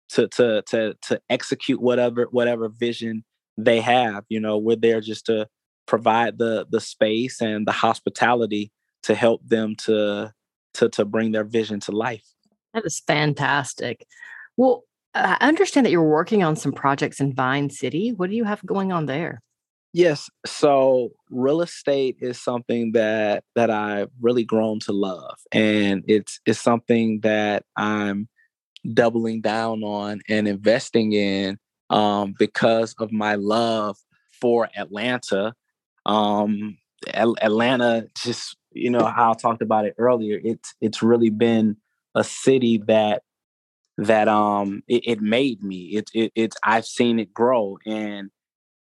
to 0.09 0.27
to 0.27 0.63
to 0.63 0.95
to 1.03 1.21
execute 1.29 1.81
whatever 1.81 2.27
whatever 2.29 2.67
vision 2.67 3.23
they 3.57 3.79
have. 3.79 4.25
You 4.27 4.41
know, 4.41 4.57
we're 4.57 4.75
there 4.75 4.99
just 4.99 5.27
to 5.27 5.47
provide 5.85 6.39
the 6.39 6.67
the 6.69 6.81
space 6.81 7.39
and 7.39 7.65
the 7.65 7.71
hospitality 7.71 8.69
to 9.03 9.15
help 9.15 9.47
them 9.47 9.75
to 9.85 10.33
to 10.73 10.89
to 10.89 11.05
bring 11.05 11.31
their 11.31 11.45
vision 11.45 11.79
to 11.81 11.93
life. 11.93 12.25
That 12.73 12.85
is 12.85 13.01
fantastic. 13.05 14.05
Well, 14.57 14.83
I 15.13 15.37
understand 15.41 15.85
that 15.85 15.91
you're 15.91 16.03
working 16.03 16.43
on 16.43 16.55
some 16.55 16.71
projects 16.71 17.19
in 17.19 17.33
Vine 17.33 17.69
City. 17.69 18.13
What 18.13 18.29
do 18.29 18.35
you 18.35 18.45
have 18.45 18.65
going 18.65 18.91
on 18.91 19.07
there? 19.07 19.41
Yes. 19.93 20.29
So 20.45 21.09
real 21.29 21.61
estate 21.61 22.15
is 22.21 22.41
something 22.41 22.93
that 22.93 23.43
that 23.55 23.69
I've 23.69 24.09
really 24.21 24.45
grown 24.45 24.79
to 24.81 24.93
love. 24.93 25.37
And 25.51 26.03
it's 26.07 26.39
it's 26.45 26.61
something 26.61 27.19
that 27.21 27.65
I'm 27.75 28.29
doubling 28.93 29.41
down 29.41 29.83
on 29.83 30.21
and 30.29 30.47
investing 30.47 31.11
in 31.11 31.57
um, 31.89 32.33
because 32.39 32.95
of 32.99 33.11
my 33.11 33.35
love 33.35 33.97
for 34.39 34.69
Atlanta. 34.77 35.53
Um, 36.05 36.77
Atlanta 37.13 38.07
just, 38.15 38.55
you 38.71 38.89
know, 38.89 39.05
how 39.05 39.31
I 39.31 39.33
talked 39.33 39.61
about 39.61 39.85
it 39.85 39.95
earlier, 39.97 40.39
it's 40.41 40.73
it's 40.79 41.03
really 41.03 41.29
been 41.29 41.75
a 42.15 42.23
city 42.23 42.81
that 42.87 43.23
that 43.97 44.27
um 44.27 44.83
it, 44.87 45.03
it 45.05 45.21
made 45.21 45.63
me. 45.63 45.95
It, 45.95 46.09
it 46.13 46.31
it's 46.35 46.57
I've 46.63 46.85
seen 46.85 47.19
it 47.19 47.33
grow 47.33 47.77
and 47.85 48.29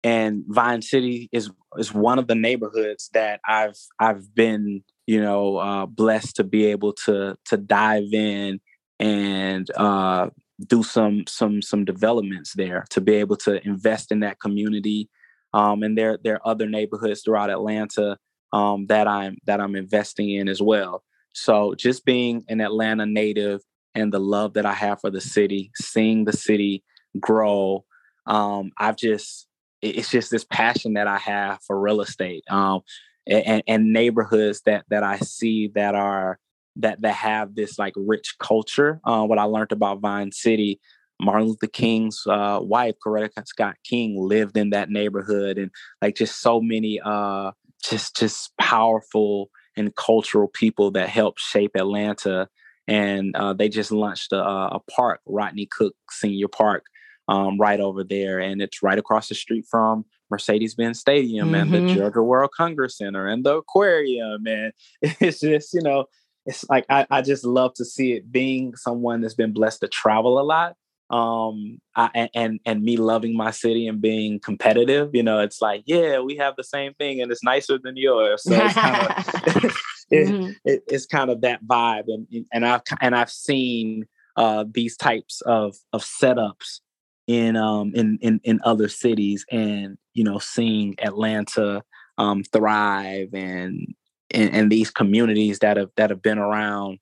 and 0.04 0.44
Vine 0.48 0.82
City 0.82 1.30
is 1.32 1.52
is 1.78 1.94
one 1.94 2.20
of 2.20 2.28
the 2.28 2.36
neighborhoods 2.36 3.10
that 3.14 3.40
I've 3.48 3.78
I've 4.00 4.34
been 4.34 4.84
you 5.08 5.22
know 5.22 5.58
uh, 5.58 5.86
blessed 5.86 6.36
to 6.38 6.44
be 6.44 6.66
able 6.66 6.94
to 7.06 7.38
to 7.46 7.58
dive 7.58 8.14
in 8.14 8.60
and 9.00 9.70
uh, 9.76 10.30
do 10.68 10.84
some 10.84 11.24
some 11.28 11.62
some 11.62 11.86
developments 11.86 12.54
there 12.54 12.86
to 12.90 13.02
be 13.02 13.16
able 13.16 13.38
to 13.38 13.66
invest 13.66 14.12
in 14.12 14.22
that 14.22 14.40
community. 14.40 15.10
Um, 15.54 15.84
and 15.84 15.98
there 15.98 16.20
there 16.24 16.36
are 16.36 16.48
other 16.48 16.68
neighborhoods 16.68 17.22
throughout 17.24 17.50
Atlanta 17.50 18.18
um, 18.54 18.88
that 18.88 19.08
I'm 19.08 19.38
that 19.46 19.60
I'm 19.60 19.76
investing 19.76 20.30
in 20.30 20.48
as 20.48 20.62
well. 20.62 21.04
So 21.34 21.76
just 21.76 22.06
being 22.06 22.44
an 22.48 22.62
Atlanta 22.62 23.06
native 23.06 23.62
and 23.96 24.14
the 24.14 24.20
love 24.20 24.54
that 24.54 24.66
I 24.66 24.74
have 24.74 25.02
for 25.02 25.10
the 25.10 25.22
city, 25.22 25.72
seeing 25.76 26.26
the 26.26 26.34
city 26.34 26.84
grow, 27.20 27.86
um, 28.26 28.72
I've 28.78 28.96
just 28.96 29.48
it's 29.82 30.10
just 30.10 30.30
this 30.30 30.44
passion 30.44 30.94
that 30.94 31.08
I 31.08 31.18
have 31.18 31.60
for 31.66 31.80
real 31.80 32.02
estate 32.02 32.44
um, 32.50 32.82
and, 33.28 33.64
and 33.68 33.94
neighborhoods 33.94 34.62
that 34.66 34.86
that 34.90 35.04
I 35.04 35.18
see 35.20 35.72
that 35.76 35.96
are 35.96 36.40
that 36.78 37.02
that 37.02 37.14
have 37.14 37.56
this 37.56 37.80
like 37.80 37.94
rich 37.96 38.36
culture. 38.40 39.00
Uh, 39.04 39.26
what 39.26 39.40
I 39.40 39.44
learned 39.44 39.72
about 39.72 40.00
Vine 40.00 40.32
City, 40.32 40.80
Martin 41.22 41.48
Luther 41.48 41.68
King's 41.68 42.24
uh, 42.28 42.60
wife, 42.62 42.96
Coretta 43.06 43.48
Scott 43.48 43.76
King, 43.84 44.16
lived 44.18 44.58
in 44.58 44.72
that 44.72 44.90
neighborhood, 44.90 45.58
and 45.58 45.72
like 46.02 46.16
just 46.16 46.42
so 46.42 46.62
many 46.62 47.00
uh, 47.04 47.52
just 47.84 48.16
just 48.16 48.56
powerful 48.58 49.50
and 49.78 49.96
cultural 49.96 50.48
people 50.48 50.92
that 50.92 51.10
helped 51.10 51.40
shape 51.40 51.72
Atlanta. 51.76 52.48
And 52.88 53.36
uh, 53.36 53.54
they 53.54 53.70
just 53.70 53.92
launched 53.92 54.32
a, 54.32 54.44
a, 54.44 54.80
park, 54.90 55.22
Rodney 55.26 55.68
Cook 55.68 55.96
Senior 56.10 56.48
Park, 56.48 56.86
um, 57.28 57.60
right 57.60 57.80
over 57.80 58.04
there, 58.04 58.40
and 58.40 58.62
it's 58.62 58.82
right 58.82 58.98
across 58.98 59.30
the 59.30 59.36
street 59.36 59.66
from 59.70 60.06
Mercedes-Benz 60.32 61.00
Stadium 61.00 61.48
mm-hmm. 61.48 61.56
and 61.56 61.72
the 61.72 61.78
mm-hmm. 61.78 61.96
Georgia 61.96 62.24
World 62.24 62.50
Congress 62.56 62.98
Center 62.98 63.28
and 63.28 63.44
the 63.44 63.58
aquarium. 63.58 64.48
And 64.48 64.74
it's 65.02 65.42
just, 65.42 65.74
you 65.74 65.82
know, 65.82 66.06
it's 66.46 66.68
like 66.70 66.86
I, 66.90 67.06
I 67.12 67.22
just 67.22 67.46
love 67.46 67.76
to 67.76 67.86
see 67.86 68.14
it 68.14 68.32
being 68.32 68.76
someone 68.76 69.22
that's 69.22 69.36
been 69.36 69.54
blessed 69.54 69.82
to 69.82 69.88
travel 69.88 70.40
a 70.40 70.42
lot 70.42 70.76
um 71.10 71.82
I, 71.96 72.30
and 72.36 72.60
and 72.66 72.84
me 72.84 72.96
loving 72.98 73.36
my 73.36 73.50
city 73.52 73.88
and 73.88 74.00
being 74.00 74.40
competitive 74.40 75.10
you 75.14 75.24
know 75.24 75.40
it's 75.40 75.62
like 75.62 75.84
yeah 75.88 76.20
we 76.20 76.38
have 76.38 76.56
the 76.56 76.64
same 76.64 76.94
thing 76.94 77.20
and 77.22 77.32
it's 77.32 77.44
nicer 77.44 77.80
than 77.82 77.98
yours 77.98 78.44
so 78.44 78.54
it's 78.54 78.74
kind 78.76 79.08
of 79.08 79.12
it, 80.12 80.28
mm-hmm. 80.28 80.52
it, 80.66 80.84
it's 80.88 81.08
kind 81.08 81.32
of 81.32 81.42
that 81.42 81.66
vibe 81.66 82.06
and 82.08 82.28
and 82.54 82.66
i've 82.66 82.82
and 83.02 83.16
i've 83.16 83.32
seen 83.32 84.06
uh 84.36 84.66
these 84.72 84.96
types 84.96 85.42
of 85.42 85.76
of 85.94 86.04
setups 86.04 86.82
in 87.26 87.56
um 87.56 87.92
in 87.96 88.20
in 88.22 88.40
in 88.44 88.60
other 88.64 88.88
cities 88.88 89.46
and 89.52 89.98
you 90.14 90.24
know 90.24 90.38
seeing 90.38 90.96
atlanta 91.02 91.82
um 92.20 92.44
thrive 92.44 93.30
and 93.34 93.96
and, 94.32 94.54
and 94.54 94.72
these 94.72 94.92
communities 94.92 95.58
that 95.60 95.78
have 95.78 95.90
that 95.98 96.12
have 96.12 96.22
been 96.22 96.38
around 96.38 97.00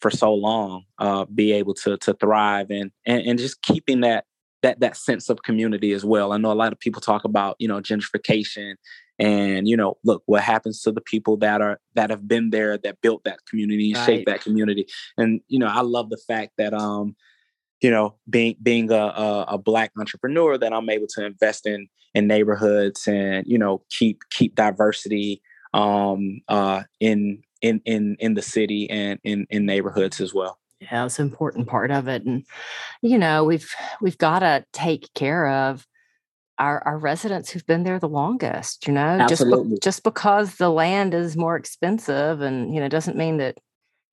for 0.00 0.10
so 0.10 0.32
long 0.32 0.84
uh, 0.98 1.24
be 1.26 1.52
able 1.52 1.74
to 1.74 1.96
to 1.98 2.14
thrive 2.14 2.70
and, 2.70 2.90
and 3.06 3.22
and 3.22 3.38
just 3.38 3.62
keeping 3.62 4.00
that 4.00 4.24
that 4.62 4.80
that 4.80 4.96
sense 4.96 5.28
of 5.28 5.42
community 5.42 5.92
as 5.92 6.04
well. 6.04 6.32
I 6.32 6.38
know 6.38 6.52
a 6.52 6.54
lot 6.54 6.72
of 6.72 6.80
people 6.80 7.00
talk 7.00 7.24
about 7.24 7.56
you 7.58 7.68
know 7.68 7.80
gentrification 7.80 8.74
and 9.18 9.68
you 9.68 9.76
know 9.76 9.96
look 10.04 10.22
what 10.26 10.42
happens 10.42 10.82
to 10.82 10.92
the 10.92 11.00
people 11.00 11.36
that 11.38 11.60
are 11.60 11.80
that 11.94 12.10
have 12.10 12.28
been 12.28 12.50
there 12.50 12.78
that 12.78 13.00
built 13.00 13.24
that 13.24 13.38
community 13.48 13.92
right. 13.94 14.06
shaped 14.06 14.26
that 14.26 14.40
community 14.40 14.86
and 15.16 15.40
you 15.48 15.58
know 15.58 15.66
i 15.66 15.80
love 15.80 16.08
the 16.10 16.20
fact 16.28 16.52
that 16.56 16.72
um 16.72 17.16
you 17.82 17.90
know 17.90 18.14
being 18.30 18.54
being 18.62 18.90
a, 18.90 18.94
a, 18.94 19.46
a 19.50 19.58
black 19.58 19.92
entrepreneur 19.98 20.56
that 20.56 20.72
i'm 20.72 20.88
able 20.88 21.06
to 21.08 21.24
invest 21.24 21.66
in 21.66 21.88
in 22.14 22.26
neighborhoods 22.26 23.06
and 23.06 23.44
you 23.46 23.58
know 23.58 23.82
keep 23.90 24.20
keep 24.30 24.54
diversity 24.54 25.42
um 25.74 26.40
uh 26.48 26.82
in 27.00 27.42
in 27.62 27.80
in 27.84 28.16
in 28.20 28.34
the 28.34 28.42
city 28.42 28.88
and 28.90 29.18
in 29.24 29.46
in 29.50 29.66
neighborhoods 29.66 30.20
as 30.20 30.32
well 30.32 30.58
yeah 30.80 31.04
it's 31.04 31.18
an 31.18 31.26
important 31.26 31.66
part 31.66 31.90
of 31.90 32.08
it 32.08 32.24
and 32.24 32.44
you 33.02 33.18
know 33.18 33.44
we've 33.44 33.74
we've 34.00 34.18
got 34.18 34.40
to 34.40 34.64
take 34.72 35.12
care 35.14 35.48
of 35.48 35.86
our, 36.58 36.82
our 36.84 36.98
residents 36.98 37.50
who've 37.50 37.66
been 37.66 37.84
there 37.84 37.98
the 37.98 38.08
longest 38.08 38.86
you 38.86 38.92
know 38.92 39.00
Absolutely. 39.00 39.70
just 39.70 39.70
be, 39.70 39.84
just 39.84 40.02
because 40.02 40.56
the 40.56 40.70
land 40.70 41.14
is 41.14 41.36
more 41.36 41.56
expensive 41.56 42.40
and 42.40 42.74
you 42.74 42.80
know 42.80 42.88
doesn't 42.88 43.16
mean 43.16 43.38
that 43.38 43.56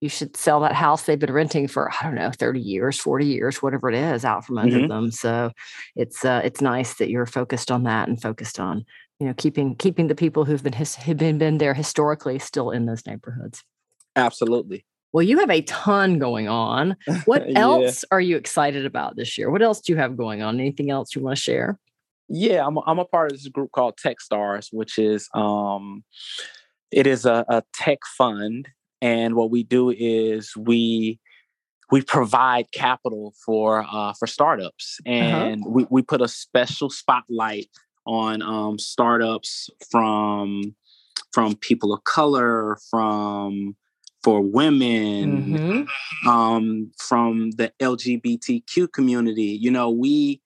you 0.02 0.10
should 0.10 0.36
sell 0.38 0.60
that 0.60 0.74
house 0.74 1.04
they've 1.04 1.20
been 1.20 1.34
renting 1.34 1.68
for 1.68 1.92
i 1.92 2.04
don't 2.04 2.16
know 2.16 2.32
30 2.32 2.60
years 2.60 3.00
40 3.00 3.26
years 3.26 3.62
whatever 3.62 3.90
it 3.90 3.96
is 3.96 4.26
out 4.26 4.46
from 4.46 4.58
under 4.58 4.78
mm-hmm. 4.78 4.88
them 4.88 5.12
so 5.12 5.52
it's 5.96 6.24
uh, 6.24 6.42
it's 6.44 6.62
nice 6.62 6.96
that 6.96 7.10
you're 7.10 7.26
focused 7.26 7.72
on 7.72 7.84
that 7.84 8.08
and 8.08 8.22
focused 8.22 8.60
on 8.60 8.86
you 9.20 9.28
know 9.28 9.34
keeping 9.34 9.76
keeping 9.76 10.08
the 10.08 10.16
people 10.16 10.46
who've 10.46 10.64
been 10.64 10.74
his, 10.74 10.96
have 10.96 11.18
been 11.18 11.38
been 11.38 11.58
there 11.58 11.74
historically 11.74 12.40
still 12.40 12.72
in 12.72 12.86
those 12.86 13.06
neighborhoods 13.06 13.64
absolutely 14.16 14.86
well 15.14 15.24
you 15.24 15.40
have 15.40 15.50
a 15.50 15.62
ton 15.62 16.20
going 16.20 16.48
on 16.48 16.96
what 17.26 17.50
yeah. 17.50 17.60
else 17.60 18.04
are 18.12 18.22
you 18.22 18.36
excited 18.38 18.86
about 18.86 19.16
this 19.16 19.38
year 19.38 19.50
what 19.50 19.62
else 19.62 19.82
do 19.82 19.94
you 19.94 19.98
have 19.98 20.18
going 20.18 20.42
on 20.42 20.60
anything 20.60 20.90
else 20.90 21.16
you 21.16 21.22
want 21.22 21.36
to 21.36 21.42
share 21.42 21.80
yeah 22.28 22.66
i'm 22.66 22.78
a, 22.78 22.82
I'm 22.86 23.00
a 23.00 23.06
part 23.06 23.32
of 23.32 23.38
this 23.38 23.48
group 23.48 23.72
called 23.72 23.98
techstars 24.04 24.68
which 24.72 24.98
is 24.98 25.30
um 25.34 26.04
it 26.92 27.08
is 27.08 27.26
a, 27.26 27.46
a 27.50 27.64
tech 27.74 28.00
fund 28.18 28.70
and 29.02 29.36
what 29.36 29.52
we 29.52 29.64
do 29.64 29.90
is 29.90 30.56
we 30.58 31.20
we 31.92 32.02
provide 32.02 32.72
capital 32.72 33.34
for 33.46 33.86
uh, 33.92 34.14
for 34.14 34.28
startups 34.28 35.00
uh-huh. 35.06 35.16
and 35.16 35.62
uh-huh. 35.62 35.70
we, 35.70 35.88
we 35.90 36.02
put 36.02 36.22
a 36.22 36.28
special 36.28 36.90
spotlight 36.90 37.70
on 38.06 38.42
um, 38.42 38.80
startups 38.80 39.70
from 39.90 40.76
from 41.34 41.56
people 41.56 41.94
of 41.94 42.04
color, 42.04 42.78
from 42.90 43.76
for 44.24 44.42
women, 44.42 45.54
mm-hmm. 45.54 46.28
um, 46.28 46.92
from 46.98 47.52
the 47.52 47.72
LGBTQ 47.80 48.92
community. 48.92 49.58
You 49.62 49.70
know, 49.70 49.90
we 49.90 50.42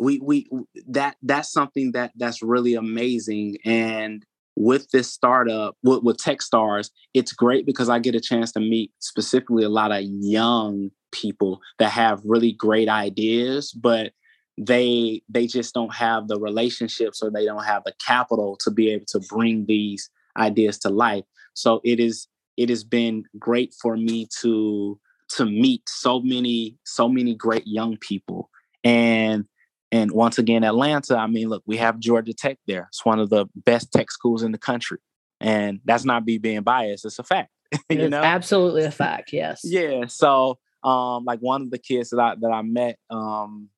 we 0.00 0.18
we 0.20 0.48
that 0.88 1.16
that's 1.22 1.52
something 1.52 1.92
that 1.92 2.12
that's 2.16 2.42
really 2.42 2.74
amazing 2.74 3.58
and 3.64 4.24
with 4.56 4.90
this 4.90 5.12
startup 5.12 5.76
with, 5.82 6.02
with 6.02 6.16
techstars 6.16 6.90
it's 7.14 7.32
great 7.32 7.64
because 7.64 7.88
i 7.88 7.98
get 7.98 8.14
a 8.14 8.20
chance 8.20 8.50
to 8.50 8.60
meet 8.60 8.90
specifically 8.98 9.62
a 9.62 9.68
lot 9.68 9.92
of 9.92 10.02
young 10.02 10.90
people 11.12 11.60
that 11.78 11.90
have 11.90 12.20
really 12.24 12.52
great 12.52 12.88
ideas 12.88 13.72
but 13.72 14.12
they 14.60 15.22
they 15.30 15.46
just 15.46 15.72
don't 15.72 15.94
have 15.94 16.28
the 16.28 16.38
relationships 16.38 17.22
or 17.22 17.30
they 17.30 17.46
don't 17.46 17.64
have 17.64 17.82
the 17.84 17.94
capital 18.06 18.58
to 18.60 18.70
be 18.70 18.90
able 18.90 19.06
to 19.06 19.18
bring 19.20 19.64
these 19.64 20.10
ideas 20.36 20.78
to 20.78 20.90
life. 20.90 21.24
So 21.54 21.80
it 21.82 21.98
is 21.98 22.28
it 22.58 22.68
has 22.68 22.84
been 22.84 23.24
great 23.38 23.74
for 23.80 23.96
me 23.96 24.28
to 24.40 25.00
to 25.36 25.46
meet 25.46 25.82
so 25.88 26.20
many 26.20 26.76
so 26.84 27.08
many 27.08 27.34
great 27.34 27.66
young 27.66 27.96
people. 27.96 28.50
And 28.84 29.46
and 29.92 30.12
once 30.12 30.38
again 30.38 30.62
atlanta 30.62 31.16
i 31.16 31.26
mean 31.26 31.48
look 31.48 31.64
we 31.66 31.76
have 31.76 31.98
georgia 31.98 32.34
tech 32.34 32.58
there. 32.66 32.86
It's 32.90 33.04
one 33.04 33.18
of 33.18 33.30
the 33.30 33.46
best 33.56 33.90
tech 33.92 34.10
schools 34.10 34.42
in 34.42 34.52
the 34.52 34.58
country. 34.58 34.98
And 35.40 35.80
that's 35.86 36.04
not 36.04 36.26
me 36.26 36.36
being 36.36 36.60
biased 36.60 37.06
it's 37.06 37.18
a 37.18 37.24
fact 37.24 37.50
you 37.88 38.02
it's 38.02 38.10
know? 38.10 38.22
absolutely 38.22 38.84
a 38.84 38.90
fact 38.90 39.32
yes. 39.32 39.62
Yeah 39.64 40.04
so 40.06 40.58
um 40.84 41.24
like 41.24 41.40
one 41.40 41.62
of 41.62 41.70
the 41.70 41.78
kids 41.78 42.10
that 42.10 42.20
i 42.20 42.34
that 42.40 42.50
i 42.50 42.62
met 42.62 42.98
um 43.08 43.70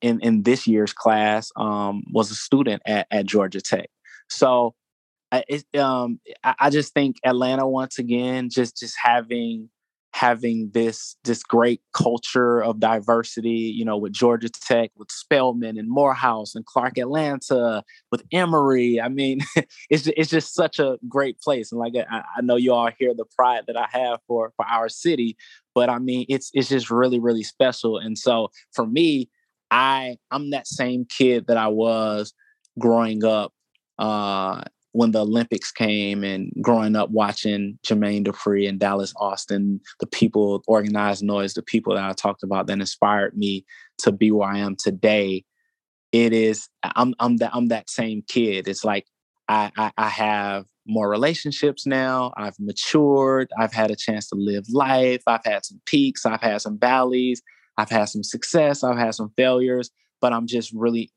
in 0.00 0.20
in 0.20 0.42
this 0.42 0.66
year's 0.66 0.92
class 0.92 1.50
um, 1.56 2.04
was 2.10 2.30
a 2.30 2.34
student 2.34 2.82
at, 2.86 3.06
at 3.10 3.26
Georgia 3.26 3.60
Tech. 3.60 3.90
So 4.28 4.74
I, 5.32 5.44
it, 5.48 5.78
um, 5.78 6.20
I, 6.42 6.54
I 6.58 6.70
just 6.70 6.92
think 6.94 7.16
Atlanta 7.24 7.66
once 7.66 7.98
again 7.98 8.48
just 8.50 8.78
just 8.78 8.96
having 9.02 9.70
having 10.12 10.70
this 10.74 11.16
this 11.24 11.42
great 11.42 11.80
culture 11.92 12.62
of 12.62 12.80
diversity, 12.80 13.50
you 13.50 13.84
know, 13.84 13.96
with 13.96 14.12
Georgia 14.12 14.48
Tech, 14.48 14.90
with 14.96 15.10
Spelman 15.10 15.78
and 15.78 15.88
Morehouse 15.88 16.54
and 16.54 16.66
Clark 16.66 16.98
Atlanta, 16.98 17.84
with 18.10 18.24
Emory. 18.32 19.00
I 19.00 19.08
mean, 19.08 19.40
it's 19.90 20.06
it's 20.08 20.30
just 20.30 20.54
such 20.54 20.78
a 20.78 20.98
great 21.08 21.40
place, 21.40 21.70
and 21.72 21.78
like 21.78 21.94
I, 21.96 22.22
I 22.36 22.40
know 22.42 22.56
you 22.56 22.72
all 22.72 22.90
hear 22.98 23.14
the 23.14 23.24
pride 23.36 23.64
that 23.66 23.76
I 23.76 23.86
have 23.90 24.18
for 24.26 24.52
for 24.56 24.66
our 24.66 24.88
city, 24.88 25.36
but 25.74 25.88
I 25.88 25.98
mean, 25.98 26.26
it's 26.28 26.50
it's 26.54 26.68
just 26.68 26.90
really 26.90 27.20
really 27.20 27.44
special. 27.44 27.98
And 27.98 28.18
so 28.18 28.50
for 28.72 28.86
me, 28.86 29.28
I 29.70 30.16
I'm 30.30 30.50
that 30.50 30.66
same 30.66 31.04
kid 31.04 31.46
that 31.46 31.56
I 31.56 31.68
was 31.68 32.32
growing 32.78 33.24
up 33.24 33.52
uh, 33.98 34.62
when 34.92 35.12
the 35.12 35.20
Olympics 35.20 35.70
came 35.70 36.24
and 36.24 36.52
growing 36.60 36.96
up 36.96 37.10
watching 37.10 37.78
Jermaine 37.86 38.26
Dupri 38.26 38.68
and 38.68 38.80
Dallas 38.80 39.12
Austin, 39.16 39.80
the 40.00 40.06
people 40.06 40.62
organized 40.66 41.22
noise, 41.22 41.54
the 41.54 41.62
people 41.62 41.94
that 41.94 42.04
I 42.04 42.12
talked 42.12 42.42
about 42.42 42.66
that 42.66 42.80
inspired 42.80 43.36
me 43.36 43.64
to 43.98 44.10
be 44.10 44.32
where 44.32 44.48
I 44.48 44.58
am 44.58 44.76
today. 44.76 45.44
It 46.12 46.32
is 46.32 46.68
I'm 46.82 47.14
I'm 47.20 47.36
that 47.36 47.54
I'm 47.54 47.68
that 47.68 47.88
same 47.88 48.22
kid. 48.26 48.66
It's 48.66 48.84
like 48.84 49.06
I, 49.48 49.70
I, 49.76 49.92
I 49.96 50.08
have 50.08 50.66
more 50.86 51.08
relationships 51.08 51.86
now. 51.86 52.32
I've 52.36 52.58
matured. 52.58 53.50
I've 53.58 53.72
had 53.72 53.90
a 53.90 53.96
chance 53.96 54.28
to 54.30 54.36
live 54.36 54.64
life. 54.70 55.22
I've 55.26 55.44
had 55.44 55.64
some 55.64 55.80
peaks. 55.86 56.26
I've 56.26 56.40
had 56.40 56.60
some 56.62 56.78
valleys. 56.78 57.42
I've 57.80 57.90
had 57.90 58.06
some 58.06 58.22
success, 58.22 58.84
I've 58.84 58.98
had 58.98 59.14
some 59.14 59.32
failures, 59.36 59.90
but 60.20 60.32
I'm 60.32 60.46
just 60.46 60.72
really 60.72 61.10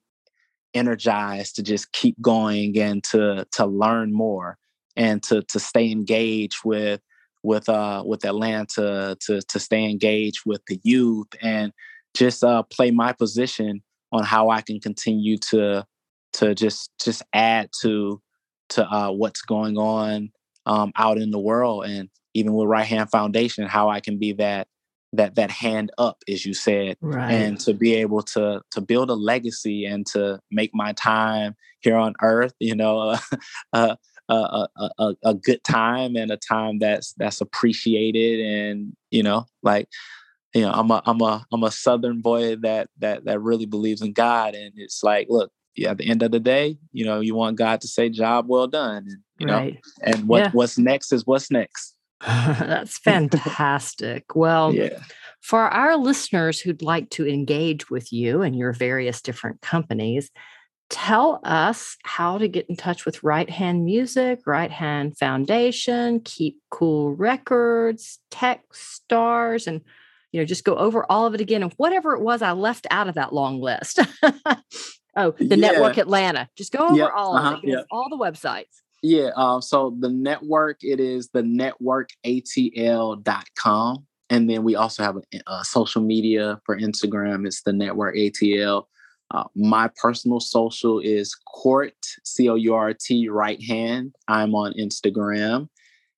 energized 0.73 1.57
to 1.57 1.63
just 1.63 1.91
keep 1.91 2.19
going 2.21 2.77
and 2.79 3.03
to 3.03 3.45
to 3.51 3.65
learn 3.65 4.13
more 4.13 4.57
and 4.95 5.21
to 5.23 5.43
to 5.43 5.59
stay 5.59 5.91
engaged 5.91 6.57
with 6.63 7.01
with 7.43 7.67
uh 7.69 8.01
with 8.05 8.25
Atlanta 8.25 9.17
to 9.25 9.41
to 9.41 9.59
stay 9.59 9.83
engaged 9.83 10.41
with 10.45 10.61
the 10.67 10.79
youth 10.83 11.27
and 11.41 11.73
just 12.15 12.43
uh 12.43 12.63
play 12.63 12.91
my 12.91 13.11
position 13.13 13.83
on 14.11 14.23
how 14.23 14.49
I 14.49 14.61
can 14.61 14.79
continue 14.79 15.37
to 15.49 15.85
to 16.33 16.55
just 16.55 16.91
just 17.03 17.21
add 17.33 17.69
to 17.81 18.21
to 18.69 18.87
uh 18.87 19.11
what's 19.11 19.41
going 19.41 19.77
on 19.77 20.31
um 20.65 20.91
out 20.95 21.17
in 21.17 21.29
the 21.31 21.39
world 21.39 21.85
and 21.85 22.09
even 22.33 22.53
with 22.53 22.67
Right 22.67 22.87
Hand 22.87 23.11
Foundation, 23.11 23.67
how 23.67 23.89
I 23.89 23.99
can 23.99 24.17
be 24.17 24.33
that 24.33 24.67
that 25.13 25.35
that 25.35 25.51
hand 25.51 25.91
up, 25.97 26.17
as 26.27 26.45
you 26.45 26.53
said, 26.53 26.97
right. 27.01 27.31
and 27.31 27.59
to 27.61 27.73
be 27.73 27.93
able 27.95 28.21
to 28.21 28.61
to 28.71 28.81
build 28.81 29.09
a 29.09 29.15
legacy 29.15 29.85
and 29.85 30.05
to 30.07 30.39
make 30.51 30.71
my 30.73 30.93
time 30.93 31.55
here 31.79 31.95
on 31.95 32.13
Earth, 32.21 32.53
you 32.59 32.75
know, 32.75 33.17
uh, 33.73 33.95
a, 34.29 34.67
a, 34.77 34.89
a, 34.99 35.15
a 35.25 35.33
good 35.33 35.63
time 35.63 36.15
and 36.15 36.31
a 36.31 36.37
time 36.37 36.79
that's 36.79 37.13
that's 37.13 37.41
appreciated 37.41 38.39
and 38.39 38.93
you 39.11 39.21
know 39.21 39.45
like 39.63 39.87
you 40.53 40.61
know 40.61 40.71
i'm 40.71 40.89
a 40.91 41.01
i'm 41.05 41.21
a 41.21 41.45
i'm 41.51 41.63
a 41.63 41.71
southern 41.71 42.21
boy 42.21 42.55
that 42.55 42.89
that 42.99 43.25
that 43.25 43.41
really 43.41 43.65
believes 43.65 44.01
in 44.01 44.13
god 44.13 44.55
and 44.55 44.73
it's 44.77 45.03
like 45.03 45.27
look 45.29 45.51
yeah, 45.75 45.89
at 45.89 45.97
the 45.97 46.07
end 46.07 46.21
of 46.21 46.31
the 46.31 46.39
day 46.39 46.77
you 46.91 47.03
know 47.03 47.19
you 47.19 47.35
want 47.35 47.57
god 47.57 47.81
to 47.81 47.87
say 47.87 48.07
job 48.07 48.45
well 48.47 48.67
done 48.67 49.05
and 49.07 49.17
you 49.39 49.47
right. 49.47 49.73
know 49.73 49.79
and 50.03 50.27
what 50.27 50.39
yeah. 50.39 50.51
what's 50.51 50.77
next 50.77 51.11
is 51.11 51.25
what's 51.25 51.49
next 51.49 51.92
that's 52.25 52.97
fantastic 52.99 54.35
well 54.35 54.73
yeah. 54.73 54.99
for 55.41 55.61
our 55.61 55.97
listeners 55.97 56.59
who'd 56.59 56.81
like 56.81 57.09
to 57.09 57.27
engage 57.27 57.89
with 57.89 58.11
you 58.13 58.41
and 58.41 58.55
your 58.55 58.73
various 58.73 59.21
different 59.21 59.61
companies 59.61 60.31
tell 60.93 61.39
us 61.43 61.97
how 62.03 62.37
to 62.37 62.47
get 62.47 62.69
in 62.69 62.75
touch 62.75 63.03
with 63.03 63.23
Right 63.23 63.49
Hand 63.49 63.83
Music, 63.83 64.41
Right 64.45 64.69
Hand 64.69 65.17
Foundation, 65.17 66.19
Keep 66.19 66.61
Cool 66.69 67.15
Records, 67.15 68.19
Tech 68.29 68.61
Stars, 68.71 69.65
and 69.65 69.81
you 70.31 70.39
know, 70.39 70.45
just 70.45 70.63
go 70.63 70.75
over 70.75 71.03
all 71.11 71.25
of 71.25 71.33
it 71.33 71.41
again 71.41 71.63
and 71.63 71.73
whatever 71.77 72.13
it 72.13 72.21
was 72.21 72.43
I 72.43 72.51
left 72.51 72.85
out 72.91 73.07
of 73.07 73.15
that 73.15 73.33
long 73.33 73.59
list. 73.59 73.99
oh, 75.15 75.31
the 75.31 75.45
yeah. 75.45 75.55
Network 75.55 75.97
Atlanta. 75.97 76.47
Just 76.55 76.71
go 76.71 76.87
over 76.87 76.95
yep. 76.95 77.11
all 77.15 77.37
of 77.37 77.43
uh-huh. 77.43 77.59
it, 77.63 77.69
yep. 77.69 77.85
all 77.91 78.09
the 78.09 78.17
websites. 78.17 78.81
Yeah. 79.03 79.29
Um, 79.35 79.61
so 79.61 79.95
the 79.99 80.09
network, 80.09 80.77
it 80.81 80.99
is 81.01 81.29
the 81.29 81.43
networkatl.com. 81.43 84.07
And 84.29 84.49
then 84.49 84.63
we 84.63 84.75
also 84.75 85.03
have 85.03 85.17
a, 85.17 85.21
a 85.45 85.65
social 85.65 86.01
media 86.01 86.61
for 86.65 86.79
Instagram. 86.79 87.45
It's 87.45 87.63
the 87.63 87.73
network 87.73 88.15
ATL. 88.15 88.85
Uh, 89.29 89.43
my 89.55 89.89
personal 90.01 90.39
social 90.39 90.99
is 90.99 91.35
Court, 91.35 91.97
C 92.23 92.47
O 92.47 92.55
U 92.55 92.73
R 92.73 92.93
T, 92.93 93.27
right 93.27 93.61
hand. 93.61 94.15
I'm 94.29 94.55
on 94.55 94.71
Instagram. 94.73 95.67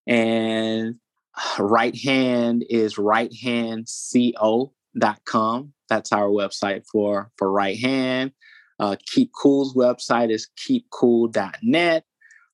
And 0.05 0.97
right 1.59 1.97
hand 1.97 2.65
is 2.69 2.97
righthandco.com. 2.97 5.73
That's 5.89 6.11
our 6.11 6.27
website 6.27 6.83
for, 6.91 7.31
for 7.37 7.51
right 7.51 7.79
hand. 7.79 8.33
Uh, 8.79 8.95
Keep 9.07 9.31
Cool's 9.41 9.73
website 9.73 10.29
is 10.29 10.49
keepcool.net. 10.59 12.03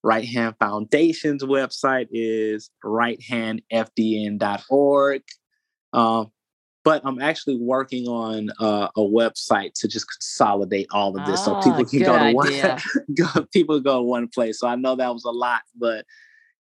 Right 0.04 0.26
Hand 0.26 0.56
Foundation's 0.60 1.44
website 1.44 2.08
is 2.12 2.72
righthandfdn.org. 2.84 5.22
Um, 5.94 6.32
but 6.84 7.04
I'm 7.06 7.22
actually 7.22 7.58
working 7.58 8.08
on 8.08 8.50
uh, 8.60 8.88
a 8.96 9.02
website 9.02 9.74
to 9.76 9.88
just 9.88 10.08
consolidate 10.10 10.88
all 10.92 11.16
of 11.16 11.24
this, 11.28 11.46
so 11.46 11.54
people 11.62 11.82
ah, 11.82 11.84
can 11.84 12.00
go 12.00 12.18
to 12.18 12.32
one. 12.34 12.52
go, 13.16 13.28
people 13.54 13.80
go 13.80 14.00
to 14.00 14.04
one 14.04 14.28
place. 14.28 14.60
So 14.60 14.68
I 14.68 14.74
know 14.76 14.96
that 14.96 15.14
was 15.14 15.24
a 15.26 15.30
lot, 15.30 15.62
but 15.78 16.08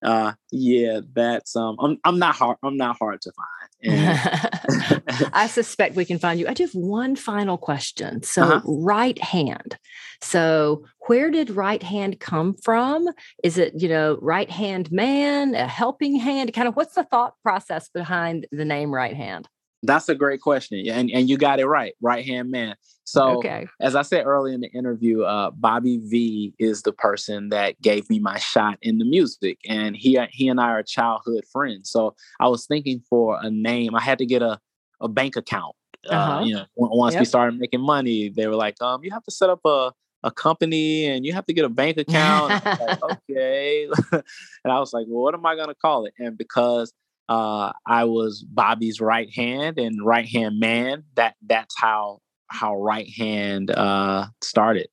uh, 0.04 0.34
yeah, 0.52 1.02
that's 1.14 1.56
um, 1.56 1.78
I'm 1.80 1.98
I'm 2.04 2.20
not 2.20 2.36
hard. 2.36 2.58
I'm 2.64 2.78
not 2.78 2.98
hard 3.00 3.22
to 3.22 3.32
find. 3.32 3.72
I 5.34 5.48
suspect 5.48 5.96
we 5.96 6.06
can 6.06 6.20
find 6.20 6.40
you. 6.40 6.48
I 6.48 6.54
do 6.54 6.64
have 6.64 6.74
one 6.74 7.16
final 7.16 7.58
question. 7.58 8.24
So 8.24 8.44
uh-huh. 8.44 8.62
right 8.66 9.22
hand. 9.22 9.78
So 10.22 10.86
where 11.08 11.32
did 11.32 11.52
right 11.52 11.82
hand 11.82 12.20
come 12.20 12.54
from? 12.64 13.10
Is 13.44 13.58
it 13.58 13.74
you 13.76 13.90
know 13.90 14.18
right 14.22 14.50
hand 14.50 14.92
man, 14.92 15.56
a 15.56 15.68
helping 15.68 16.16
hand? 16.16 16.54
Kind 16.54 16.68
of 16.68 16.76
what's 16.76 16.96
the 16.96 17.04
thought 17.04 17.34
process 17.44 17.90
behind 17.90 18.48
the 18.52 18.66
name 18.66 18.94
right 18.94 19.16
hand? 19.16 19.48
That's 19.84 20.10
a 20.10 20.15
great 20.15 20.41
question. 20.41 20.84
And 20.88 21.10
and 21.12 21.30
you 21.30 21.38
got 21.38 21.60
it 21.60 21.65
right. 21.65 21.94
Right 22.02 22.26
hand 22.26 22.52
man. 22.52 22.76
So 23.04 23.38
okay. 23.39 23.67
as 23.80 23.96
I 23.96 24.04
said 24.04 24.26
earlier 24.26 24.54
in 24.54 24.62
the 24.62 24.72
interview, 24.72 25.24
uh, 25.24 25.52
Bobby 25.52 25.98
V 25.98 26.54
is 26.60 26.84
the 26.84 26.94
person 26.94 27.50
that 27.50 27.82
gave 27.82 28.10
me 28.10 28.20
my 28.20 28.38
shot 28.38 28.78
in 28.82 29.00
the 29.00 29.06
music. 29.06 29.58
And 29.67 29.96
he 29.96 30.20
he 30.32 30.48
and 30.48 30.62
I 30.62 30.70
are 30.70 30.84
childhood 30.84 31.44
friends. 31.52 31.89
So 31.89 32.15
I 32.39 32.48
was 32.48 32.65
thinking 32.65 33.02
for 33.10 33.39
a 33.41 33.50
name. 33.50 33.96
I 33.96 34.02
had 34.02 34.20
to 34.20 34.26
get 34.26 34.41
a, 34.41 34.60
a 35.00 35.08
bank 35.08 35.36
account. 35.36 35.76
Uh, 36.10 36.13
uh-huh. 36.13 36.32
Uh, 36.32 36.44
you 36.46 36.56
know, 36.56 36.65
once 36.76 37.13
yep. 37.13 37.22
we 37.22 37.26
started 37.26 37.60
making 37.60 37.82
money, 37.82 38.30
they 38.30 38.48
were 38.48 38.56
like, 38.56 38.82
um, 38.82 39.04
you 39.04 39.12
have 39.12 39.24
to 39.24 39.32
set 39.32 39.50
up 39.50 39.62
a 39.65 39.91
a 40.24 40.32
company 40.32 41.08
and 41.08 41.26
you 41.26 41.34
have 41.34 41.46
to 41.48 41.54
get 41.54 41.65
a 41.65 41.70
bank 41.70 41.98
account. 41.98 42.63
like, 42.63 43.04
okay. 43.04 43.88
and 44.12 44.24
I 44.72 44.80
was 44.80 44.94
like, 44.94 45.08
well, 45.10 45.24
what 45.24 45.34
am 45.34 45.46
I 45.46 45.56
gonna 45.56 45.76
call 45.76 46.06
it? 46.06 46.13
And 46.20 46.38
because 46.38 46.94
uh, 47.32 47.72
I 47.88 48.04
was 48.04 48.44
Bobby's 48.44 49.00
right 49.00 49.30
hand 49.34 49.80
and 49.80 50.06
right 50.06 50.28
hand 50.28 50.60
man. 50.60 51.04
That 51.15 51.36
that's 51.41 51.74
how 51.78 52.20
how 52.48 52.76
right 52.76 53.08
hand 53.10 53.72
uh, 53.72 54.28
started. 54.41 54.89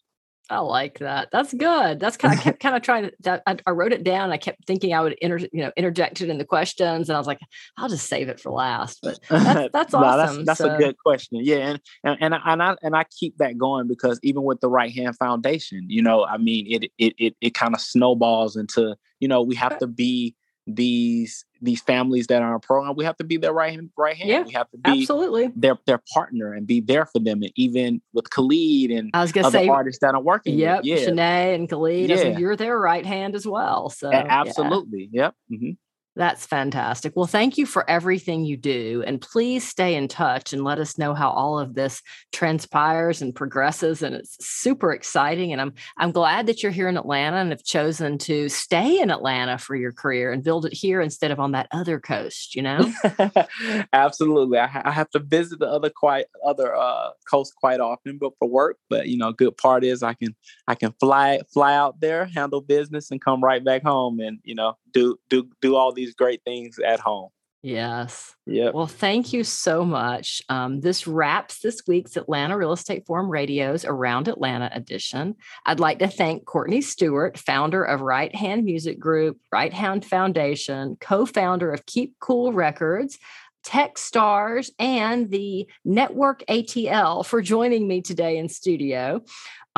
I 0.48 0.60
like 0.60 1.00
that. 1.00 1.30
That's 1.32 1.52
good. 1.52 1.98
That's 1.98 2.16
kind 2.16 2.38
of 2.38 2.40
kept 2.40 2.60
kind 2.62 2.76
of 2.76 2.82
trying 2.82 3.10
to. 3.24 3.42
I, 3.44 3.56
I, 3.66 3.70
wrote 3.72 3.92
it 3.92 4.04
down. 4.04 4.30
I 4.30 4.36
kept 4.36 4.66
thinking 4.66 4.94
I 4.94 5.00
would 5.00 5.14
inter, 5.14 5.38
you 5.52 5.62
know, 5.64 5.72
interject 5.76 6.20
it 6.20 6.30
in 6.30 6.38
the 6.38 6.44
questions, 6.44 7.08
and 7.08 7.16
I 7.16 7.18
was 7.18 7.26
like, 7.26 7.40
I'll 7.76 7.88
just 7.88 8.08
save 8.08 8.28
it 8.28 8.38
for 8.38 8.52
last. 8.52 9.00
But 9.02 9.18
that's, 9.28 9.70
that's 9.72 9.92
no, 9.92 9.98
awesome. 9.98 10.44
That's, 10.44 10.60
that's 10.60 10.70
so. 10.70 10.74
a 10.76 10.78
good 10.78 10.96
question. 11.04 11.40
Yeah, 11.42 11.56
and 11.56 11.80
and 12.04 12.18
and 12.20 12.34
I, 12.36 12.40
and 12.46 12.62
I 12.62 12.76
and 12.82 12.96
I 12.96 13.04
keep 13.18 13.36
that 13.38 13.58
going 13.58 13.88
because 13.88 14.20
even 14.22 14.44
with 14.44 14.60
the 14.60 14.70
Right 14.70 14.94
Hand 14.94 15.16
Foundation, 15.16 15.84
you 15.88 16.02
know, 16.02 16.24
I 16.24 16.38
mean, 16.38 16.66
it 16.68 16.92
it 16.98 17.14
it 17.18 17.36
it 17.40 17.54
kind 17.54 17.74
of 17.74 17.80
snowballs 17.80 18.56
into 18.56 18.94
you 19.18 19.26
know 19.26 19.42
we 19.42 19.56
have 19.56 19.78
to 19.78 19.88
be 19.88 20.36
these 20.68 21.44
these 21.60 21.80
families 21.80 22.28
that 22.28 22.42
are 22.42 22.48
on 22.48 22.54
a 22.54 22.60
program, 22.60 22.94
we 22.94 23.04
have 23.04 23.16
to 23.16 23.24
be 23.24 23.36
their 23.36 23.52
right 23.52 23.72
hand, 23.72 23.90
right 23.96 24.16
hand. 24.16 24.28
Yeah, 24.28 24.42
we 24.42 24.52
have 24.52 24.70
to 24.70 24.78
be 24.78 25.02
absolutely 25.02 25.50
their 25.56 25.78
their 25.86 26.00
partner 26.12 26.52
and 26.52 26.66
be 26.66 26.80
there 26.80 27.06
for 27.06 27.18
them. 27.18 27.42
And 27.42 27.52
even 27.56 28.02
with 28.12 28.30
Khalid 28.30 28.90
and 28.90 29.10
I 29.14 29.22
was 29.22 29.32
gonna 29.32 29.50
say 29.50 29.66
artists 29.66 30.00
that 30.00 30.14
are 30.14 30.20
working. 30.20 30.58
Yep, 30.58 30.78
with. 30.78 30.86
yeah, 30.86 30.96
Shanae 30.96 31.54
and 31.54 31.68
Khalid. 31.68 32.10
Yeah. 32.10 32.38
you're 32.38 32.56
their 32.56 32.78
right 32.78 33.04
hand 33.04 33.34
as 33.34 33.46
well. 33.46 33.88
So 33.88 34.12
absolutely, 34.12 35.08
yeah. 35.10 35.22
yep. 35.22 35.34
Mm-hmm. 35.52 35.70
That's 36.18 36.44
fantastic. 36.44 37.12
Well, 37.14 37.28
thank 37.28 37.56
you 37.56 37.64
for 37.64 37.88
everything 37.88 38.44
you 38.44 38.56
do. 38.56 39.04
And 39.06 39.20
please 39.20 39.62
stay 39.62 39.94
in 39.94 40.08
touch 40.08 40.52
and 40.52 40.64
let 40.64 40.80
us 40.80 40.98
know 40.98 41.14
how 41.14 41.30
all 41.30 41.60
of 41.60 41.76
this 41.76 42.02
transpires 42.32 43.22
and 43.22 43.32
progresses. 43.32 44.02
And 44.02 44.16
it's 44.16 44.36
super 44.44 44.92
exciting. 44.92 45.52
And 45.52 45.60
I'm 45.60 45.74
I'm 45.96 46.10
glad 46.10 46.48
that 46.48 46.60
you're 46.60 46.72
here 46.72 46.88
in 46.88 46.96
Atlanta 46.96 47.36
and 47.36 47.52
have 47.52 47.62
chosen 47.62 48.18
to 48.18 48.48
stay 48.48 49.00
in 49.00 49.12
Atlanta 49.12 49.58
for 49.58 49.76
your 49.76 49.92
career 49.92 50.32
and 50.32 50.42
build 50.42 50.66
it 50.66 50.74
here 50.74 51.00
instead 51.00 51.30
of 51.30 51.38
on 51.38 51.52
that 51.52 51.68
other 51.70 52.00
coast, 52.00 52.56
you 52.56 52.62
know? 52.62 52.92
Absolutely. 53.92 54.58
I, 54.58 54.82
I, 54.86 54.90
have 54.90 55.10
to 55.10 55.20
visit 55.20 55.60
the 55.60 55.68
other 55.68 55.88
quite 55.88 56.26
other 56.44 56.74
uh, 56.74 57.10
coast 57.30 57.54
quite 57.54 57.78
often, 57.78 58.18
but 58.18 58.32
for 58.40 58.48
work. 58.48 58.78
But 58.90 59.06
you 59.06 59.18
know, 59.18 59.32
good 59.32 59.56
part 59.56 59.84
is 59.84 60.02
I 60.02 60.14
can 60.14 60.34
I 60.66 60.74
can 60.74 60.92
fly 60.98 61.42
fly 61.54 61.74
out 61.74 62.00
there, 62.00 62.24
handle 62.24 62.60
business, 62.60 63.12
and 63.12 63.20
come 63.20 63.40
right 63.40 63.64
back 63.64 63.84
home 63.84 64.18
and 64.18 64.40
you 64.42 64.56
know, 64.56 64.76
do 64.92 65.18
do 65.28 65.48
do 65.60 65.76
all 65.76 65.92
these 65.92 66.14
great 66.14 66.42
things 66.44 66.78
at 66.78 67.00
home. 67.00 67.30
Yes. 67.62 68.36
Yeah. 68.46 68.70
Well, 68.72 68.86
thank 68.86 69.32
you 69.32 69.42
so 69.42 69.84
much. 69.84 70.40
Um, 70.48 70.80
this 70.80 71.08
wraps 71.08 71.58
this 71.58 71.82
week's 71.88 72.16
Atlanta 72.16 72.56
Real 72.56 72.72
Estate 72.72 73.04
Forum 73.04 73.28
Radio's 73.28 73.84
Around 73.84 74.28
Atlanta 74.28 74.70
edition. 74.72 75.34
I'd 75.66 75.80
like 75.80 75.98
to 75.98 76.06
thank 76.06 76.44
Courtney 76.44 76.80
Stewart, 76.80 77.36
founder 77.36 77.82
of 77.82 78.00
Right 78.00 78.32
Hand 78.32 78.64
Music 78.64 79.00
Group, 79.00 79.38
Right 79.50 79.72
Hand 79.72 80.04
Foundation, 80.04 80.96
co 81.00 81.26
founder 81.26 81.72
of 81.72 81.84
Keep 81.86 82.14
Cool 82.20 82.52
Records. 82.52 83.18
Techstars 83.66 84.70
and 84.78 85.30
the 85.30 85.68
Network 85.84 86.42
ATL 86.48 87.26
for 87.26 87.42
joining 87.42 87.86
me 87.86 88.00
today 88.00 88.38
in 88.38 88.48
studio. 88.48 89.20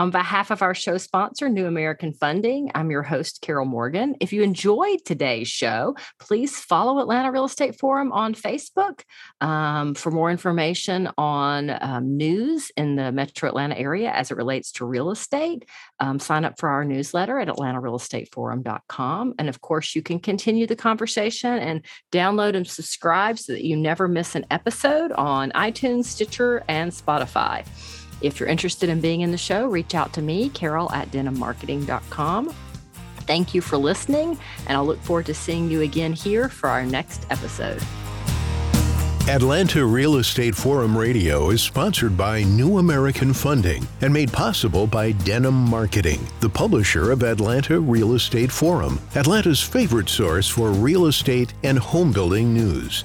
On 0.00 0.10
behalf 0.10 0.50
of 0.50 0.62
our 0.62 0.74
show 0.74 0.96
sponsor, 0.96 1.50
New 1.50 1.66
American 1.66 2.14
Funding, 2.14 2.70
I'm 2.74 2.90
your 2.90 3.02
host, 3.02 3.42
Carol 3.42 3.66
Morgan. 3.66 4.16
If 4.18 4.32
you 4.32 4.42
enjoyed 4.42 5.04
today's 5.04 5.46
show, 5.46 5.94
please 6.18 6.58
follow 6.58 7.00
Atlanta 7.00 7.30
Real 7.30 7.44
Estate 7.44 7.78
Forum 7.78 8.10
on 8.10 8.34
Facebook. 8.34 9.02
Um, 9.42 9.94
for 9.94 10.10
more 10.10 10.30
information 10.30 11.10
on 11.18 11.76
um, 11.82 12.16
news 12.16 12.72
in 12.78 12.96
the 12.96 13.12
metro 13.12 13.50
Atlanta 13.50 13.76
area 13.76 14.10
as 14.10 14.30
it 14.30 14.38
relates 14.38 14.72
to 14.72 14.86
real 14.86 15.10
estate, 15.10 15.66
um, 15.98 16.18
sign 16.18 16.46
up 16.46 16.58
for 16.58 16.70
our 16.70 16.82
newsletter 16.82 17.38
at 17.38 17.48
atlantarealestateforum.com. 17.48 19.34
And 19.38 19.50
of 19.50 19.60
course, 19.60 19.94
you 19.94 20.00
can 20.00 20.18
continue 20.18 20.66
the 20.66 20.76
conversation 20.76 21.58
and 21.58 21.84
download 22.10 22.56
and 22.56 22.66
subscribe 22.66 23.38
so 23.38 23.52
that 23.52 23.66
you 23.66 23.76
never 23.76 24.08
miss 24.08 24.34
an 24.34 24.46
episode 24.50 25.12
on 25.12 25.50
iTunes, 25.50 26.06
Stitcher, 26.06 26.64
and 26.68 26.90
Spotify. 26.90 27.66
If 28.20 28.38
you're 28.38 28.48
interested 28.48 28.88
in 28.88 29.00
being 29.00 29.22
in 29.22 29.30
the 29.30 29.38
show, 29.38 29.66
reach 29.66 29.94
out 29.94 30.12
to 30.14 30.22
me, 30.22 30.50
Carol 30.50 30.92
at 30.92 31.10
denimmarketing.com. 31.10 32.54
Thank 33.20 33.54
you 33.54 33.60
for 33.60 33.76
listening, 33.76 34.38
and 34.66 34.76
I'll 34.76 34.86
look 34.86 35.00
forward 35.00 35.26
to 35.26 35.34
seeing 35.34 35.70
you 35.70 35.82
again 35.82 36.12
here 36.12 36.48
for 36.48 36.68
our 36.68 36.84
next 36.84 37.26
episode. 37.30 37.80
Atlanta 39.28 39.86
Real 39.86 40.16
Estate 40.16 40.56
Forum 40.56 40.98
Radio 40.98 41.50
is 41.50 41.62
sponsored 41.62 42.16
by 42.16 42.42
New 42.42 42.78
American 42.78 43.32
Funding 43.32 43.86
and 44.00 44.12
made 44.12 44.32
possible 44.32 44.88
by 44.88 45.12
Denim 45.12 45.54
Marketing, 45.54 46.26
the 46.40 46.48
publisher 46.48 47.12
of 47.12 47.22
Atlanta 47.22 47.78
Real 47.78 48.14
Estate 48.14 48.50
Forum, 48.50 48.98
Atlanta's 49.14 49.62
favorite 49.62 50.08
source 50.08 50.48
for 50.48 50.72
real 50.72 51.06
estate 51.06 51.54
and 51.62 51.78
home 51.78 52.12
building 52.12 52.52
news. 52.52 53.04